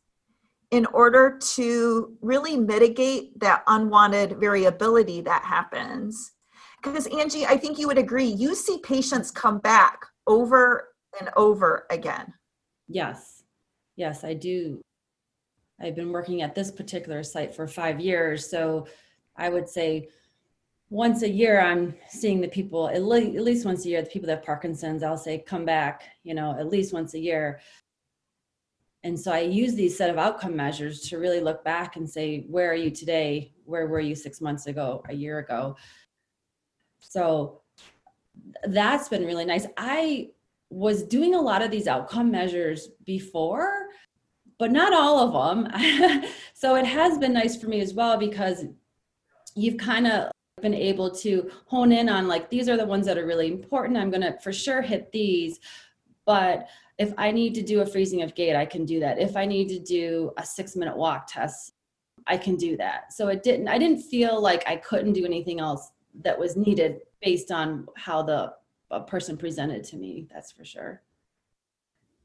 in 0.72 0.86
order 0.88 1.38
to 1.56 2.18
really 2.22 2.58
mitigate 2.58 3.40
that 3.40 3.64
unwanted 3.68 4.38
variability 4.38 5.22
that 5.22 5.44
happens. 5.44 6.34
Because, 6.84 7.08
Angie, 7.08 7.46
I 7.46 7.58
think 7.58 7.80
you 7.80 7.88
would 7.88 7.98
agree, 7.98 8.26
you 8.26 8.54
see 8.54 8.80
patients 8.80 9.32
come 9.32 9.60
back 9.60 10.00
over 10.28 10.90
and 11.20 11.30
over 11.36 11.88
again. 11.90 12.34
Yes, 12.88 13.44
yes, 13.96 14.24
I 14.24 14.34
do. 14.34 14.82
I've 15.82 15.96
been 15.96 16.12
working 16.12 16.42
at 16.42 16.56
this 16.56 16.72
particular 16.72 17.24
site 17.24 17.56
for 17.56 17.68
five 17.68 18.00
years. 18.00 18.50
So 18.50 18.88
I 19.36 19.50
would 19.50 19.70
say 19.70 20.10
once 20.90 21.22
a 21.22 21.30
year, 21.30 21.60
I'm 21.60 21.96
seeing 22.10 22.40
the 22.40 22.48
people, 22.48 22.88
at, 22.88 23.04
le- 23.04 23.20
at 23.20 23.44
least 23.44 23.66
once 23.66 23.86
a 23.86 23.90
year, 23.90 24.02
the 24.02 24.10
people 24.10 24.28
that 24.28 24.38
have 24.38 24.46
Parkinson's, 24.46 25.04
I'll 25.04 25.18
say, 25.18 25.40
come 25.40 25.66
back, 25.66 26.04
you 26.24 26.34
know, 26.34 26.56
at 26.58 26.70
least 26.70 26.94
once 26.94 27.14
a 27.14 27.20
year. 27.20 27.60
And 29.04 29.20
so 29.20 29.32
i 29.32 29.40
use 29.40 29.76
these 29.76 29.98
set 29.98 30.10
of 30.10 30.18
outcome 30.18 30.56
measures 30.56 31.02
to 31.10 31.18
really 31.18 31.40
look 31.40 31.64
back 31.64 31.96
and 31.96 32.10
say 32.10 32.46
where 32.50 32.72
are 32.72 32.76
you 32.76 32.90
today? 32.90 33.54
Where 33.66 33.88
were 33.88 34.00
you 34.00 34.16
six 34.16 34.42
months 34.42 34.68
ago 34.68 35.04
a 35.08 35.14
year 35.14 35.40
ago? 35.40 35.76
So 37.00 37.62
that's 38.66 39.08
been 39.08 39.26
really 39.26 39.46
nice. 39.46 39.68
I 39.78 40.30
was 40.70 41.04
doing 41.04 41.36
a 41.36 41.42
lot 41.42 41.62
of 41.62 41.72
these 41.72 41.88
outcome 41.88 42.32
measures 42.32 42.90
before 43.06 43.88
but 44.60 44.72
not 44.72 44.94
all 44.94 45.20
of 45.20 45.58
them 45.58 46.24
so 46.54 46.76
it 46.76 46.86
has 46.86 47.18
been 47.18 47.32
nice 47.32 47.56
for 47.56 47.68
me 47.68 47.80
as 47.80 47.94
well 47.94 48.18
because 48.18 48.66
you've 49.56 49.78
kind 49.78 50.08
of 50.08 50.32
been 50.62 50.74
able 50.74 51.12
to 51.12 51.52
hone 51.68 51.92
in 51.92 52.10
on 52.10 52.28
like 52.28 52.50
these 52.50 52.68
are 52.68 52.78
the 52.78 52.86
ones 52.86 53.06
that 53.06 53.18
are 53.18 53.28
really 53.28 53.48
important 53.48 53.96
i'm 53.96 54.10
going 54.10 54.22
to 54.22 54.36
for 54.40 54.52
sure 54.52 54.82
hit 54.82 55.12
these 55.12 55.60
but 56.26 56.68
if 56.98 57.14
I 57.18 57.32
need 57.32 57.54
to 57.56 57.64
do 57.64 57.82
a 57.82 57.86
freezing 57.86 58.22
of 58.24 58.36
gait, 58.36 58.56
I 58.56 58.66
can 58.66 58.86
do 58.86 59.00
that. 59.00 59.20
If 59.20 59.38
I 59.38 59.46
need 59.46 59.70
to 59.70 59.80
do 59.80 60.32
a 60.38 60.46
six 60.46 60.76
minute 60.76 60.96
walk 60.96 61.28
test, 61.28 61.74
I 62.26 62.38
can 62.38 62.56
do 62.56 62.76
that. 62.78 63.14
So 63.14 63.28
it 63.30 63.44
didn't, 63.44 63.68
I 63.68 63.78
didn't 63.78 64.02
feel 64.02 64.42
like 64.42 64.64
I 64.68 64.76
couldn't 64.76 65.14
do 65.14 65.26
anything 65.26 65.60
else 65.60 65.92
that 66.24 66.38
was 66.38 66.58
needed 66.58 67.02
based 67.22 67.52
on 67.52 67.88
how 67.96 68.24
the 68.24 68.54
person 69.06 69.38
presented 69.38 69.84
to 69.86 69.96
me. 69.96 70.28
That's 70.34 70.52
for 70.52 70.66
sure. 70.66 71.02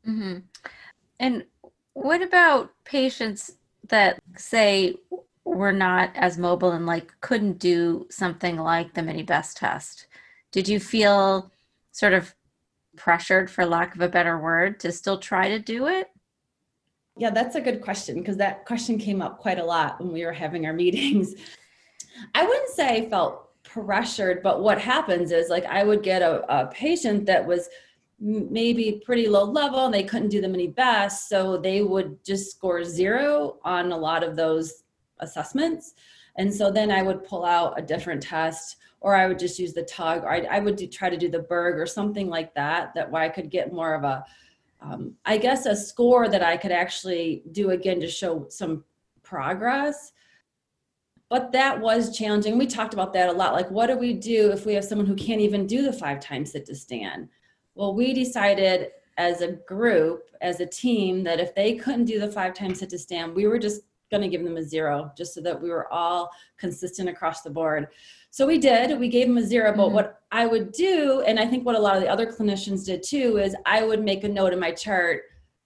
Mm-hmm. 0.08 0.38
And 1.20 1.44
what 1.92 2.22
about 2.22 2.70
patients 2.84 3.52
that 3.88 4.18
say 4.36 4.96
were 5.54 5.72
not 5.72 6.10
as 6.14 6.38
mobile 6.38 6.72
and 6.72 6.86
like 6.86 7.14
couldn't 7.20 7.58
do 7.58 8.06
something 8.10 8.56
like 8.56 8.94
the 8.94 9.02
mini 9.02 9.22
best 9.22 9.56
test? 9.56 10.06
Did 10.50 10.68
you 10.68 10.80
feel 10.80 11.50
sort 11.92 12.12
of 12.12 12.34
pressured, 12.96 13.50
for 13.50 13.64
lack 13.64 13.94
of 13.94 14.00
a 14.00 14.08
better 14.08 14.38
word, 14.38 14.80
to 14.80 14.92
still 14.92 15.18
try 15.18 15.48
to 15.48 15.58
do 15.58 15.86
it? 15.86 16.08
Yeah, 17.16 17.30
that's 17.30 17.56
a 17.56 17.60
good 17.60 17.82
question 17.82 18.18
because 18.18 18.36
that 18.38 18.64
question 18.64 18.98
came 18.98 19.20
up 19.20 19.38
quite 19.38 19.58
a 19.58 19.64
lot 19.64 20.00
when 20.00 20.12
we 20.12 20.24
were 20.24 20.32
having 20.32 20.66
our 20.66 20.72
meetings. 20.84 21.34
I 22.34 22.44
wouldn't 22.44 22.70
say 22.70 22.96
I 22.96 23.08
felt 23.08 23.48
pressured, 23.62 24.42
but 24.42 24.62
what 24.62 24.80
happens 24.80 25.32
is 25.32 25.48
like 25.48 25.64
I 25.66 25.84
would 25.84 26.02
get 26.02 26.22
a, 26.22 26.44
a 26.54 26.66
patient 26.66 27.26
that 27.26 27.46
was 27.46 27.68
maybe 28.18 29.02
pretty 29.04 29.28
low 29.28 29.44
level 29.44 29.84
and 29.84 29.92
they 29.92 30.04
couldn't 30.04 30.28
do 30.28 30.40
the 30.40 30.48
mini 30.48 30.68
best. 30.68 31.28
So 31.28 31.56
they 31.56 31.82
would 31.82 32.24
just 32.24 32.50
score 32.52 32.84
zero 32.84 33.58
on 33.64 33.90
a 33.90 33.96
lot 33.96 34.22
of 34.22 34.36
those 34.36 34.81
assessments. 35.22 35.94
And 36.36 36.52
so 36.52 36.70
then 36.70 36.90
I 36.90 37.02
would 37.02 37.24
pull 37.24 37.44
out 37.44 37.78
a 37.78 37.82
different 37.82 38.22
test 38.22 38.76
or 39.02 39.16
I 39.16 39.26
would 39.26 39.38
just 39.38 39.58
use 39.58 39.72
the 39.72 39.82
tug, 39.82 40.22
or 40.22 40.30
I, 40.30 40.46
I 40.50 40.60
would 40.60 40.76
do, 40.76 40.86
try 40.86 41.10
to 41.10 41.16
do 41.16 41.28
the 41.28 41.40
Berg 41.40 41.78
or 41.78 41.86
something 41.86 42.28
like 42.28 42.54
that, 42.54 42.94
that 42.94 43.10
where 43.10 43.22
I 43.22 43.28
could 43.28 43.50
get 43.50 43.72
more 43.72 43.94
of 43.94 44.04
a, 44.04 44.24
um, 44.80 45.14
I 45.24 45.38
guess, 45.38 45.66
a 45.66 45.74
score 45.74 46.28
that 46.28 46.42
I 46.42 46.56
could 46.56 46.70
actually 46.70 47.42
do 47.50 47.70
again 47.70 48.00
to 48.00 48.08
show 48.08 48.46
some 48.48 48.84
progress. 49.22 50.12
But 51.28 51.50
that 51.52 51.80
was 51.80 52.16
challenging. 52.16 52.58
We 52.58 52.66
talked 52.66 52.94
about 52.94 53.12
that 53.14 53.28
a 53.28 53.32
lot. 53.32 53.54
Like, 53.54 53.70
what 53.70 53.88
do 53.88 53.96
we 53.96 54.12
do 54.12 54.52
if 54.52 54.66
we 54.66 54.74
have 54.74 54.84
someone 54.84 55.06
who 55.06 55.16
can't 55.16 55.40
even 55.40 55.66
do 55.66 55.82
the 55.82 55.92
five 55.92 56.20
times 56.20 56.52
sit 56.52 56.66
to 56.66 56.74
stand? 56.74 57.28
Well, 57.74 57.94
we 57.94 58.12
decided 58.12 58.90
as 59.18 59.40
a 59.40 59.52
group, 59.52 60.30
as 60.40 60.60
a 60.60 60.66
team, 60.66 61.24
that 61.24 61.40
if 61.40 61.54
they 61.54 61.74
couldn't 61.74 62.04
do 62.04 62.20
the 62.20 62.30
five 62.30 62.54
times 62.54 62.80
sit 62.80 62.90
to 62.90 62.98
stand, 62.98 63.34
we 63.34 63.46
were 63.46 63.58
just 63.58 63.82
going 64.12 64.22
to 64.22 64.28
give 64.28 64.44
them 64.44 64.56
a 64.56 64.62
zero 64.62 65.10
just 65.16 65.34
so 65.34 65.40
that 65.40 65.60
we 65.60 65.70
were 65.70 65.92
all 65.92 66.30
consistent 66.56 67.08
across 67.08 67.42
the 67.42 67.50
board. 67.50 67.88
So 68.30 68.46
we 68.46 68.58
did, 68.58 68.98
we 68.98 69.08
gave 69.08 69.26
them 69.26 69.38
a 69.38 69.42
0 69.42 69.72
But 69.72 69.82
mm-hmm. 69.82 69.94
what 69.94 70.20
I 70.30 70.46
would 70.46 70.70
do, 70.70 71.22
and 71.26 71.40
I 71.40 71.46
think 71.46 71.66
what 71.66 71.74
a 71.74 71.80
lot 71.80 71.96
of 71.96 72.02
the 72.02 72.08
other 72.08 72.26
clinicians 72.26 72.86
did 72.86 73.02
too, 73.02 73.38
is 73.38 73.56
I 73.66 73.82
would 73.82 74.04
make 74.04 74.22
a 74.22 74.28
note 74.28 74.52
in 74.52 74.60
my 74.60 74.70
chart 74.70 75.22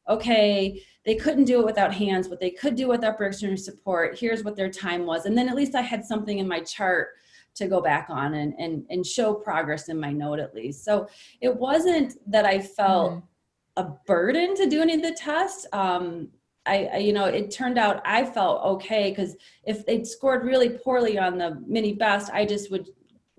okay, 0.09 0.83
they 1.05 1.15
couldn't 1.15 1.45
do 1.45 1.61
it 1.61 1.67
without 1.67 1.95
hands, 1.95 2.29
but 2.29 2.41
they 2.41 2.51
could 2.51 2.75
do 2.75 2.89
with 2.89 3.05
upper 3.05 3.27
extremity 3.27 3.61
support. 3.61 4.19
Here's 4.19 4.45
what 4.45 4.57
their 4.57 4.71
time 4.71 5.07
was. 5.07 5.27
And 5.27 5.37
then 5.37 5.49
at 5.49 5.57
least 5.57 5.75
I 5.75 5.83
had 5.83 6.05
something 6.05 6.39
in 6.39 6.49
my 6.49 6.61
chart 6.61 7.09
to 7.57 7.67
go 7.67 7.81
back 7.81 8.07
on 8.11 8.35
and, 8.35 8.55
and, 8.59 8.85
and 8.91 9.05
show 9.05 9.35
progress 9.35 9.89
in 9.89 9.99
my 9.99 10.13
note 10.13 10.39
at 10.39 10.55
least. 10.55 10.85
So 10.85 11.09
it 11.41 11.55
wasn't 11.55 12.15
that 12.31 12.45
I 12.45 12.61
felt 12.61 13.13
mm-hmm. 13.13 13.83
a 13.83 13.97
burden 14.07 14.55
to 14.57 14.69
do 14.69 14.83
any 14.83 14.95
of 14.95 15.03
the 15.03 15.13
tests. 15.13 15.67
Um, 15.73 16.29
I, 16.67 16.91
I, 16.93 16.97
you 16.99 17.13
know, 17.13 17.27
it 17.27 17.51
turned 17.51 17.79
out 17.79 18.03
I 18.05 18.25
felt 18.25 18.65
okay 18.65 19.11
because 19.11 19.37
if 19.65 19.87
they'd 19.87 20.07
scored 20.07 20.45
really 20.45 20.71
poorly 20.71 21.19
on 21.19 21.39
the 21.39 21.63
mini 21.67 21.93
best, 21.93 22.31
I 22.33 22.45
just 22.45 22.71
would 22.71 22.89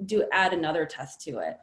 do 0.05 0.23
add 0.31 0.53
another 0.53 0.85
test 0.85 1.21
to 1.21 1.39
it. 1.39 1.57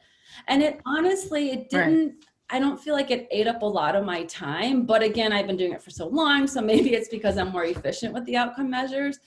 And 0.48 0.62
it 0.62 0.80
honestly, 0.86 1.50
it 1.50 1.70
didn't. 1.70 2.06
Right. 2.06 2.14
I 2.50 2.58
don't 2.58 2.78
feel 2.78 2.94
like 2.94 3.10
it 3.10 3.26
ate 3.30 3.46
up 3.46 3.62
a 3.62 3.66
lot 3.66 3.96
of 3.96 4.04
my 4.04 4.24
time, 4.24 4.84
but 4.84 5.02
again, 5.02 5.32
I've 5.32 5.46
been 5.46 5.56
doing 5.56 5.72
it 5.72 5.82
for 5.82 5.90
so 5.90 6.06
long, 6.06 6.46
so 6.46 6.60
maybe 6.60 6.94
it's 6.94 7.08
because 7.08 7.38
I'm 7.38 7.50
more 7.50 7.64
efficient 7.64 8.12
with 8.12 8.24
the 8.26 8.36
outcome 8.36 8.68
measures. 8.70 9.18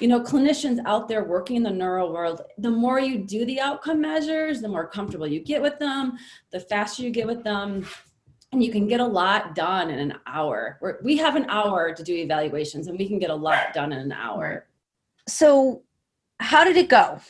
You 0.00 0.08
know, 0.08 0.20
clinicians 0.20 0.78
out 0.86 1.08
there 1.08 1.24
working 1.24 1.56
in 1.56 1.62
the 1.62 1.70
neuro 1.70 2.10
world, 2.10 2.40
the 2.56 2.70
more 2.70 2.98
you 2.98 3.18
do 3.18 3.44
the 3.44 3.60
outcome 3.60 4.00
measures, 4.00 4.62
the 4.62 4.68
more 4.68 4.86
comfortable 4.86 5.26
you 5.26 5.40
get 5.40 5.60
with 5.60 5.78
them, 5.78 6.16
the 6.50 6.60
faster 6.60 7.02
you 7.02 7.10
get 7.10 7.26
with 7.26 7.44
them, 7.44 7.86
and 8.52 8.62
you 8.62 8.70
can 8.70 8.86
get 8.86 9.00
a 9.00 9.06
lot 9.06 9.54
done 9.54 9.90
in 9.90 9.98
an 9.98 10.14
hour. 10.26 10.78
We're, 10.80 10.98
we 11.02 11.16
have 11.16 11.36
an 11.36 11.46
hour 11.48 11.94
to 11.94 12.02
do 12.02 12.14
evaluations, 12.14 12.86
and 12.86 12.98
we 12.98 13.08
can 13.08 13.18
get 13.18 13.30
a 13.30 13.34
lot 13.34 13.72
done 13.72 13.92
in 13.92 13.98
an 13.98 14.12
hour. 14.12 14.66
So, 15.26 15.82
how 16.38 16.64
did 16.64 16.76
it 16.76 16.88
go? 16.88 17.20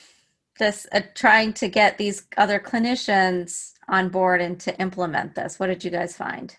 This 0.59 0.87
uh, 0.93 1.01
trying 1.15 1.53
to 1.55 1.69
get 1.69 1.97
these 1.97 2.25
other 2.37 2.59
clinicians 2.59 3.73
on 3.89 4.09
board 4.09 4.41
and 4.41 4.59
to 4.61 4.79
implement 4.81 5.35
this. 5.35 5.59
What 5.59 5.69
did 5.69 5.85
you 5.85 5.91
guys 5.91 6.17
find? 6.17 6.55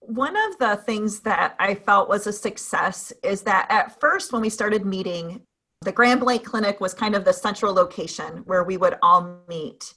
One 0.00 0.36
of 0.36 0.58
the 0.58 0.76
things 0.76 1.20
that 1.20 1.54
I 1.58 1.74
felt 1.74 2.08
was 2.08 2.26
a 2.26 2.32
success 2.32 3.12
is 3.22 3.42
that 3.42 3.66
at 3.70 3.98
first, 4.00 4.32
when 4.32 4.42
we 4.42 4.50
started 4.50 4.84
meeting, 4.84 5.42
the 5.82 5.92
Grand 5.92 6.20
Blanc 6.20 6.44
Clinic 6.44 6.80
was 6.80 6.94
kind 6.94 7.14
of 7.14 7.24
the 7.24 7.32
central 7.32 7.72
location 7.72 8.38
where 8.46 8.64
we 8.64 8.76
would 8.76 8.96
all 9.02 9.40
meet. 9.48 9.94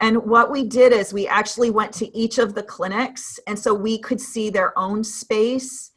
And 0.00 0.16
what 0.24 0.50
we 0.50 0.64
did 0.64 0.92
is 0.92 1.12
we 1.12 1.26
actually 1.26 1.70
went 1.70 1.92
to 1.94 2.16
each 2.16 2.38
of 2.38 2.54
the 2.54 2.62
clinics, 2.62 3.40
and 3.46 3.58
so 3.58 3.74
we 3.74 3.98
could 3.98 4.20
see 4.20 4.48
their 4.48 4.78
own 4.78 5.02
space. 5.02 5.90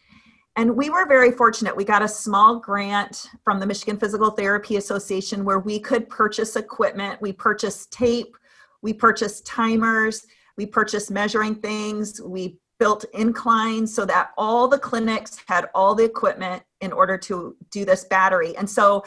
And 0.56 0.76
we 0.76 0.90
were 0.90 1.06
very 1.08 1.32
fortunate. 1.32 1.76
We 1.76 1.86
got 1.86 2.02
a 2.02 2.08
small 2.08 2.60
grant 2.60 3.30
from 3.44 3.60
the 3.60 3.66
Michigan 3.66 3.98
Physical 3.98 4.32
Therapy 4.32 4.76
Association 4.76 5.46
where 5.46 5.60
we 5.60 5.80
could 5.80 6.10
purchase 6.10 6.56
equipment. 6.56 7.22
We 7.22 7.32
purchased 7.32 7.94
tape, 7.94 8.36
we 8.82 8.92
purchased 8.92 9.46
timers, 9.46 10.26
we 10.58 10.66
purchased 10.66 11.10
measuring 11.10 11.56
things, 11.56 12.20
we 12.22 12.58
built 12.80 13.06
inclines 13.14 13.94
so 13.94 14.06
that 14.06 14.32
all 14.38 14.68
the 14.68 14.80
clinics 14.80 15.38
had 15.46 15.70
all 15.76 15.94
the 15.94 16.04
equipment 16.04 16.64
in 16.82 16.92
order 16.92 17.16
to 17.16 17.56
do 17.70 17.86
this 17.86 18.06
battery. 18.06 18.58
And 18.58 18.68
so 18.68 19.06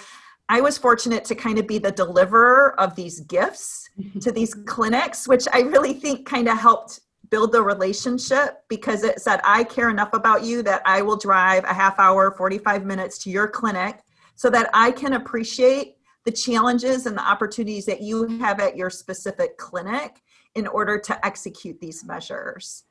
I 0.48 0.60
was 0.60 0.76
fortunate 0.76 1.24
to 1.26 1.34
kind 1.34 1.58
of 1.58 1.66
be 1.66 1.78
the 1.78 1.90
deliverer 1.90 2.78
of 2.78 2.94
these 2.94 3.20
gifts 3.20 3.88
to 4.20 4.30
these 4.30 4.54
clinics, 4.54 5.26
which 5.26 5.46
I 5.52 5.60
really 5.60 5.94
think 5.94 6.26
kind 6.26 6.48
of 6.48 6.58
helped 6.58 7.00
build 7.30 7.52
the 7.52 7.62
relationship 7.62 8.62
because 8.68 9.02
it 9.02 9.20
said, 9.20 9.40
I 9.44 9.64
care 9.64 9.90
enough 9.90 10.12
about 10.12 10.44
you 10.44 10.62
that 10.62 10.82
I 10.84 11.02
will 11.02 11.16
drive 11.16 11.64
a 11.64 11.72
half 11.72 11.98
hour, 11.98 12.30
45 12.30 12.84
minutes 12.84 13.18
to 13.24 13.30
your 13.30 13.48
clinic 13.48 14.00
so 14.36 14.50
that 14.50 14.68
I 14.74 14.92
can 14.92 15.14
appreciate 15.14 15.96
the 16.24 16.32
challenges 16.32 17.06
and 17.06 17.16
the 17.16 17.26
opportunities 17.26 17.86
that 17.86 18.02
you 18.02 18.26
have 18.38 18.60
at 18.60 18.76
your 18.76 18.90
specific 18.90 19.56
clinic 19.58 20.20
in 20.54 20.66
order 20.66 20.98
to 20.98 21.26
execute 21.26 21.80
these 21.80 22.04
measures 22.04 22.84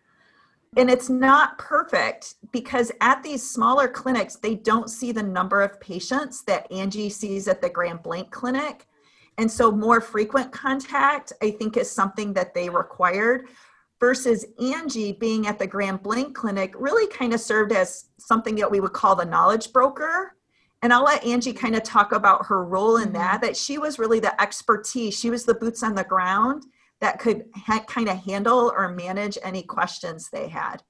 and 0.75 0.89
it's 0.89 1.09
not 1.09 1.57
perfect 1.57 2.35
because 2.51 2.91
at 3.01 3.21
these 3.23 3.47
smaller 3.47 3.87
clinics 3.87 4.35
they 4.35 4.55
don't 4.55 4.89
see 4.89 5.11
the 5.11 5.23
number 5.23 5.61
of 5.61 5.79
patients 5.79 6.43
that 6.43 6.71
angie 6.71 7.09
sees 7.09 7.47
at 7.47 7.61
the 7.61 7.69
grand 7.69 8.01
blanc 8.03 8.31
clinic. 8.31 8.87
And 9.37 9.49
so 9.49 9.71
more 9.71 10.01
frequent 10.01 10.51
contact 10.51 11.33
i 11.41 11.51
think 11.51 11.77
is 11.77 11.89
something 11.89 12.33
that 12.33 12.53
they 12.53 12.69
required 12.69 13.47
versus 13.99 14.45
angie 14.61 15.13
being 15.13 15.47
at 15.47 15.59
the 15.59 15.67
grand 15.67 16.03
blanc 16.03 16.35
clinic 16.35 16.73
really 16.77 17.07
kind 17.07 17.33
of 17.33 17.39
served 17.39 17.71
as 17.71 18.05
something 18.17 18.55
that 18.55 18.69
we 18.69 18.79
would 18.79 18.93
call 18.93 19.15
the 19.15 19.25
knowledge 19.25 19.71
broker. 19.73 20.35
And 20.81 20.93
i'll 20.93 21.03
let 21.03 21.23
angie 21.23 21.53
kind 21.53 21.75
of 21.75 21.83
talk 21.83 22.11
about 22.11 22.45
her 22.47 22.63
role 22.63 22.97
in 22.97 23.13
that 23.13 23.35
mm-hmm. 23.35 23.45
that 23.45 23.57
she 23.57 23.77
was 23.77 23.99
really 23.99 24.19
the 24.19 24.39
expertise. 24.41 25.17
She 25.17 25.29
was 25.29 25.45
the 25.45 25.55
boots 25.55 25.83
on 25.83 25.95
the 25.95 26.03
ground 26.03 26.65
that 27.03 27.19
could 27.19 27.43
ha- 27.53 27.83
kind 27.85 28.07
of 28.07 28.17
handle 28.23 28.71
or 28.77 28.87
manage 28.87 29.37
any 29.43 29.61
questions 29.61 30.29
they 30.31 30.47
had. 30.47 30.81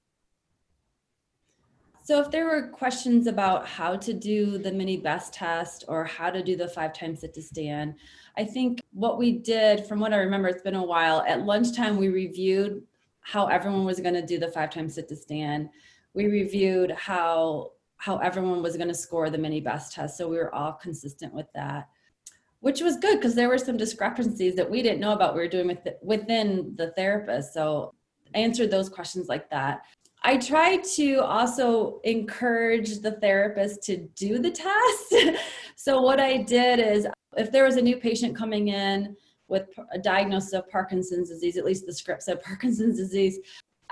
So, 2.03 2.21
if 2.21 2.29
there 2.29 2.45
were 2.45 2.67
questions 2.67 3.25
about 3.25 3.65
how 3.65 3.95
to 3.95 4.13
do 4.13 4.59
the 4.59 4.71
mini 4.71 4.97
best 4.97 5.33
test 5.33 5.85
or 5.87 6.05
how 6.05 6.29
to 6.29 6.43
do 6.43 6.55
the 6.55 6.67
five 6.67 6.93
times 6.93 7.21
sit 7.21 7.33
to 7.33 7.41
stand, 7.41 7.95
I 8.37 8.43
think 8.43 8.81
what 8.91 9.17
we 9.17 9.31
did, 9.31 9.87
from 9.87 9.99
what 9.99 10.13
I 10.13 10.17
remember, 10.17 10.49
it's 10.49 10.61
been 10.61 10.75
a 10.75 10.85
while, 10.85 11.23
at 11.27 11.45
lunchtime, 11.45 11.97
we 11.97 12.09
reviewed 12.09 12.83
how 13.21 13.47
everyone 13.47 13.83
was 13.83 13.99
going 13.99 14.13
to 14.13 14.25
do 14.25 14.37
the 14.37 14.51
five 14.51 14.69
times 14.69 14.93
sit 14.93 15.09
to 15.09 15.15
stand. 15.15 15.69
We 16.13 16.27
reviewed 16.27 16.91
how 16.91 17.71
how 17.97 18.17
everyone 18.17 18.61
was 18.61 18.75
going 18.75 18.89
to 18.89 18.93
score 18.93 19.31
the 19.31 19.37
mini 19.39 19.61
best 19.61 19.93
test. 19.93 20.17
So 20.17 20.27
we 20.27 20.37
were 20.37 20.53
all 20.53 20.73
consistent 20.73 21.33
with 21.33 21.47
that 21.55 21.87
which 22.63 22.79
was 22.79 22.95
good 22.95 23.17
because 23.17 23.35
there 23.35 23.49
were 23.49 23.57
some 23.57 23.75
discrepancies 23.75 24.55
that 24.55 24.71
we 24.71 24.81
didn't 24.81 25.01
know 25.01 25.11
about 25.11 25.35
we 25.35 25.41
were 25.41 25.49
doing 25.49 25.67
with 25.67 25.83
the, 25.83 25.97
within 26.01 26.73
the 26.77 26.91
therapist. 26.91 27.53
So 27.53 27.93
I 28.33 28.39
answered 28.39 28.71
those 28.71 28.87
questions 28.87 29.27
like 29.27 29.49
that. 29.49 29.81
I 30.23 30.37
try 30.37 30.77
to 30.95 31.15
also 31.17 31.99
encourage 32.05 32.99
the 32.99 33.19
therapist 33.19 33.83
to 33.83 33.97
do 34.15 34.39
the 34.39 34.49
test. 34.49 35.37
So 35.75 36.01
what 36.01 36.19
i 36.19 36.37
did 36.37 36.79
is 36.79 37.07
if 37.35 37.51
there 37.51 37.65
was 37.65 37.75
a 37.75 37.81
new 37.81 37.97
patient 37.97 38.37
coming 38.37 38.69
in 38.69 39.17
with 39.49 39.67
a 39.91 39.97
diagnosis 39.97 40.53
of 40.53 40.69
parkinson's 40.69 41.29
disease 41.29 41.57
at 41.57 41.65
least 41.65 41.85
the 41.85 41.93
script 41.93 42.23
said 42.23 42.41
parkinson's 42.41 42.95
disease 42.95 43.39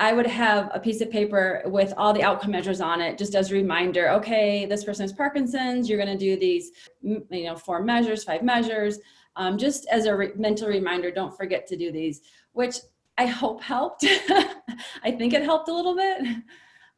I 0.02 0.14
would 0.14 0.26
have 0.26 0.72
a 0.74 0.80
piece 0.80 1.00
of 1.02 1.12
paper 1.12 1.62
with 1.66 1.94
all 1.96 2.12
the 2.12 2.24
outcome 2.24 2.50
measures 2.50 2.82
on 2.82 3.02
it, 3.02 3.20
just 3.20 3.36
as 3.36 3.52
a 3.52 3.54
reminder. 3.54 4.10
Okay, 4.10 4.66
this 4.66 4.84
person 4.84 5.04
has 5.04 5.14
Parkinson's. 5.14 5.88
You're 5.88 6.04
going 6.04 6.18
to 6.18 6.18
do 6.18 6.40
these, 6.40 6.72
you 7.04 7.24
know, 7.30 7.56
four 7.56 7.84
measures, 7.84 8.24
five 8.24 8.42
measures, 8.42 8.98
um, 9.36 9.60
just 9.60 9.88
as 9.92 10.08
a 10.08 10.16
re- 10.16 10.32
mental 10.36 10.68
reminder. 10.68 11.12
Don't 11.12 11.38
forget 11.38 11.68
to 11.68 11.78
do 11.78 11.92
these, 11.92 12.22
which 12.54 12.78
I 13.20 13.28
hope 13.28 13.62
helped. 13.62 14.04
I 15.04 15.12
think 15.12 15.34
it 15.34 15.44
helped 15.44 15.70
a 15.70 15.74
little 15.74 15.96
bit. 15.96 16.24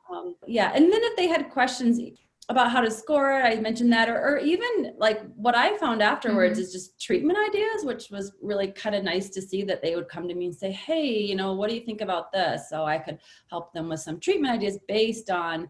Um, 0.09 0.35
yeah, 0.47 0.71
and 0.73 0.85
then 0.85 1.01
if 1.03 1.17
they 1.17 1.27
had 1.27 1.49
questions, 1.49 1.99
about 2.49 2.71
how 2.71 2.81
to 2.81 2.91
score 2.91 3.39
it. 3.39 3.45
I 3.45 3.59
mentioned 3.59 3.91
that, 3.93 4.09
or, 4.09 4.19
or 4.19 4.37
even 4.37 4.93
like 4.97 5.21
what 5.35 5.55
I 5.55 5.77
found 5.77 6.01
afterwards 6.01 6.59
mm-hmm. 6.59 6.65
is 6.65 6.73
just 6.73 7.01
treatment 7.01 7.37
ideas, 7.49 7.85
which 7.85 8.09
was 8.11 8.33
really 8.41 8.67
kind 8.67 8.95
of 8.95 9.03
nice 9.03 9.29
to 9.29 9.41
see 9.41 9.63
that 9.63 9.81
they 9.81 9.95
would 9.95 10.09
come 10.09 10.27
to 10.27 10.35
me 10.35 10.45
and 10.45 10.55
say, 10.55 10.71
Hey, 10.71 11.07
you 11.07 11.35
know, 11.35 11.53
what 11.53 11.69
do 11.69 11.75
you 11.75 11.85
think 11.85 12.01
about 12.01 12.31
this? 12.31 12.69
So 12.69 12.83
I 12.83 12.97
could 12.97 13.19
help 13.49 13.73
them 13.73 13.89
with 13.89 14.01
some 14.01 14.19
treatment 14.19 14.53
ideas 14.53 14.77
based 14.87 15.29
on, 15.29 15.69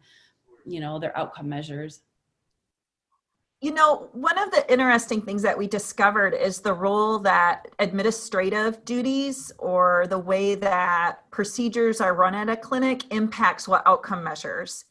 you 0.65 0.79
know, 0.79 0.97
their 0.99 1.15
outcome 1.17 1.47
measures. 1.47 2.01
You 3.61 3.73
know, 3.73 4.09
one 4.11 4.37
of 4.37 4.51
the 4.51 4.69
interesting 4.69 5.21
things 5.21 5.41
that 5.43 5.57
we 5.57 5.67
discovered 5.67 6.33
is 6.33 6.59
the 6.59 6.73
role 6.73 7.17
that 7.19 7.67
administrative 7.79 8.83
duties 8.83 9.53
or 9.57 10.05
the 10.09 10.19
way 10.19 10.55
that 10.55 11.31
procedures 11.31 12.01
are 12.01 12.13
run 12.13 12.35
at 12.35 12.49
a 12.49 12.57
clinic 12.57 13.13
impacts 13.13 13.65
what 13.65 13.83
outcome 13.85 14.21
measures. 14.21 14.83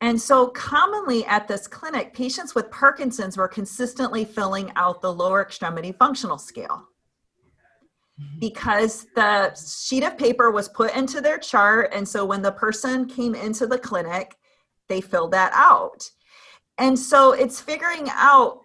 And 0.00 0.20
so, 0.20 0.46
commonly 0.48 1.24
at 1.26 1.48
this 1.48 1.66
clinic, 1.66 2.14
patients 2.14 2.54
with 2.54 2.70
Parkinson's 2.70 3.36
were 3.36 3.48
consistently 3.48 4.24
filling 4.24 4.70
out 4.76 5.02
the 5.02 5.12
lower 5.12 5.42
extremity 5.42 5.90
functional 5.90 6.38
scale 6.38 6.84
mm-hmm. 8.20 8.38
because 8.38 9.06
the 9.16 9.54
sheet 9.56 10.04
of 10.04 10.16
paper 10.16 10.52
was 10.52 10.68
put 10.68 10.94
into 10.94 11.20
their 11.20 11.38
chart. 11.38 11.90
And 11.92 12.06
so, 12.08 12.24
when 12.24 12.42
the 12.42 12.52
person 12.52 13.06
came 13.06 13.34
into 13.34 13.66
the 13.66 13.78
clinic, 13.78 14.36
they 14.88 15.00
filled 15.00 15.32
that 15.32 15.52
out. 15.52 16.08
And 16.78 16.96
so, 16.96 17.32
it's 17.32 17.60
figuring 17.60 18.06
out 18.10 18.60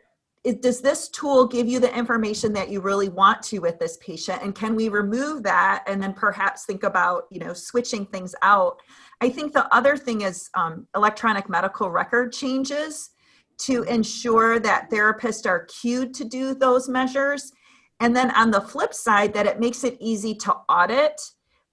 does 0.62 0.82
this 0.82 1.08
tool 1.08 1.48
give 1.48 1.68
you 1.68 1.80
the 1.80 1.98
information 1.98 2.52
that 2.52 2.70
you 2.70 2.82
really 2.82 3.08
want 3.08 3.42
to 3.42 3.60
with 3.60 3.80
this 3.80 3.98
patient 3.98 4.42
and 4.44 4.54
can 4.54 4.76
we 4.76 4.90
remove 4.90 5.42
that 5.42 5.84
and 5.88 6.04
then 6.04 6.14
perhaps 6.14 6.66
think 6.66 6.84
about 6.84 7.24
you 7.32 7.40
know 7.40 7.54
switching 7.54 8.06
things 8.06 8.36
out 8.42 8.82
I 9.24 9.30
think 9.30 9.54
the 9.54 9.74
other 9.74 9.96
thing 9.96 10.22
is 10.22 10.50
um, 10.54 10.86
electronic 10.96 11.48
medical 11.48 11.90
record 11.90 12.34
changes 12.34 13.12
to 13.60 13.84
ensure 13.84 14.60
that 14.60 14.90
therapists 14.90 15.46
are 15.46 15.66
cued 15.82 16.14
to 16.16 16.26
do 16.26 16.54
those 16.54 16.90
measures. 16.90 17.54
And 18.02 18.14
then 18.14 18.32
on 18.32 18.52
the 18.52 18.60
flip 18.60 18.94
side, 18.94 19.34
that 19.34 19.46
it 19.46 19.62
makes 19.62 19.86
it 19.86 19.96
easy 20.02 20.36
to 20.36 20.54
audit. 20.68 21.22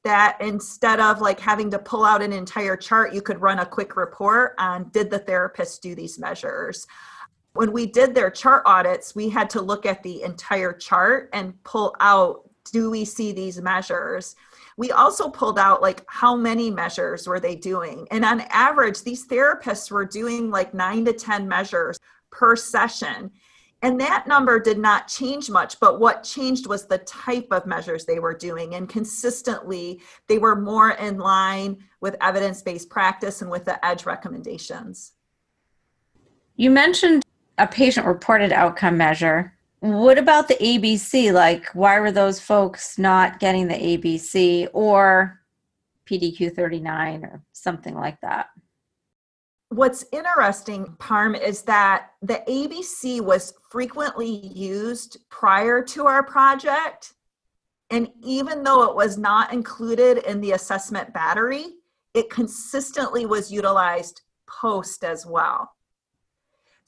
That 0.04 0.38
instead 0.40 1.00
of 1.00 1.20
like 1.20 1.40
having 1.40 1.72
to 1.72 1.78
pull 1.80 2.04
out 2.04 2.22
an 2.22 2.32
entire 2.32 2.76
chart, 2.76 3.12
you 3.12 3.20
could 3.20 3.42
run 3.42 3.58
a 3.58 3.66
quick 3.66 3.96
report 3.96 4.54
on 4.58 4.88
did 4.90 5.10
the 5.10 5.18
therapist 5.18 5.82
do 5.82 5.96
these 5.96 6.20
measures? 6.20 6.86
When 7.52 7.72
we 7.72 7.86
did 7.86 8.14
their 8.14 8.30
chart 8.30 8.62
audits, 8.64 9.14
we 9.14 9.28
had 9.28 9.50
to 9.50 9.60
look 9.60 9.84
at 9.84 10.02
the 10.02 10.22
entire 10.22 10.72
chart 10.72 11.30
and 11.32 11.62
pull 11.64 11.94
out 12.00 12.48
do 12.72 12.90
we 12.90 13.04
see 13.04 13.32
these 13.32 13.60
measures? 13.60 14.36
we 14.80 14.92
also 14.92 15.28
pulled 15.28 15.58
out 15.58 15.82
like 15.82 16.02
how 16.06 16.34
many 16.34 16.70
measures 16.70 17.28
were 17.28 17.38
they 17.38 17.54
doing 17.54 18.08
and 18.10 18.24
on 18.24 18.40
average 18.48 19.02
these 19.02 19.26
therapists 19.28 19.90
were 19.90 20.06
doing 20.06 20.50
like 20.50 20.72
9 20.72 21.04
to 21.04 21.12
10 21.12 21.46
measures 21.46 21.98
per 22.30 22.56
session 22.56 23.30
And 23.82 24.00
that 24.00 24.26
number 24.26 24.60
did 24.60 24.78
not 24.78 25.08
change 25.08 25.48
much, 25.48 25.80
but 25.80 26.00
what 26.00 26.22
changed 26.22 26.66
was 26.66 26.86
the 26.86 26.98
type 26.98 27.48
of 27.50 27.64
measures 27.64 28.04
they 28.04 28.18
were 28.18 28.34
doing. 28.34 28.74
And 28.74 28.86
consistently, 28.86 30.02
they 30.28 30.36
were 30.36 30.54
more 30.54 30.90
in 30.90 31.16
line 31.16 31.78
with 32.02 32.14
evidence 32.20 32.60
based 32.60 32.90
practice 32.90 33.40
and 33.40 33.50
with 33.50 33.64
the 33.64 33.82
EDGE 33.82 34.04
recommendations. 34.04 35.12
You 36.56 36.70
mentioned 36.70 37.24
a 37.58 37.66
patient 37.66 38.06
reported 38.06 38.52
outcome 38.52 38.96
measure. 38.96 39.54
What 39.80 40.18
about 40.18 40.48
the 40.48 40.54
ABC? 40.54 41.32
Like, 41.32 41.66
why 41.74 42.00
were 42.00 42.12
those 42.12 42.40
folks 42.40 42.98
not 42.98 43.40
getting 43.40 43.68
the 43.68 43.74
ABC 43.74 44.68
or 44.72 45.40
PDQ 46.06 46.54
39 46.54 47.24
or 47.24 47.42
something 47.52 47.94
like 47.94 48.20
that? 48.20 48.48
What's 49.70 50.04
interesting, 50.12 50.96
Parm, 50.98 51.40
is 51.40 51.62
that 51.62 52.10
the 52.22 52.42
ABC 52.48 53.20
was 53.20 53.54
frequently 53.70 54.28
used 54.28 55.18
prior 55.30 55.80
to 55.84 56.06
our 56.06 56.24
project. 56.24 57.14
And 57.90 58.08
even 58.22 58.64
though 58.64 58.82
it 58.84 58.96
was 58.96 59.16
not 59.16 59.52
included 59.52 60.18
in 60.18 60.40
the 60.40 60.52
assessment 60.52 61.14
battery, 61.14 61.66
it 62.14 62.30
consistently 62.30 63.26
was 63.26 63.52
utilized 63.52 64.22
post 64.48 65.04
as 65.04 65.24
well. 65.24 65.70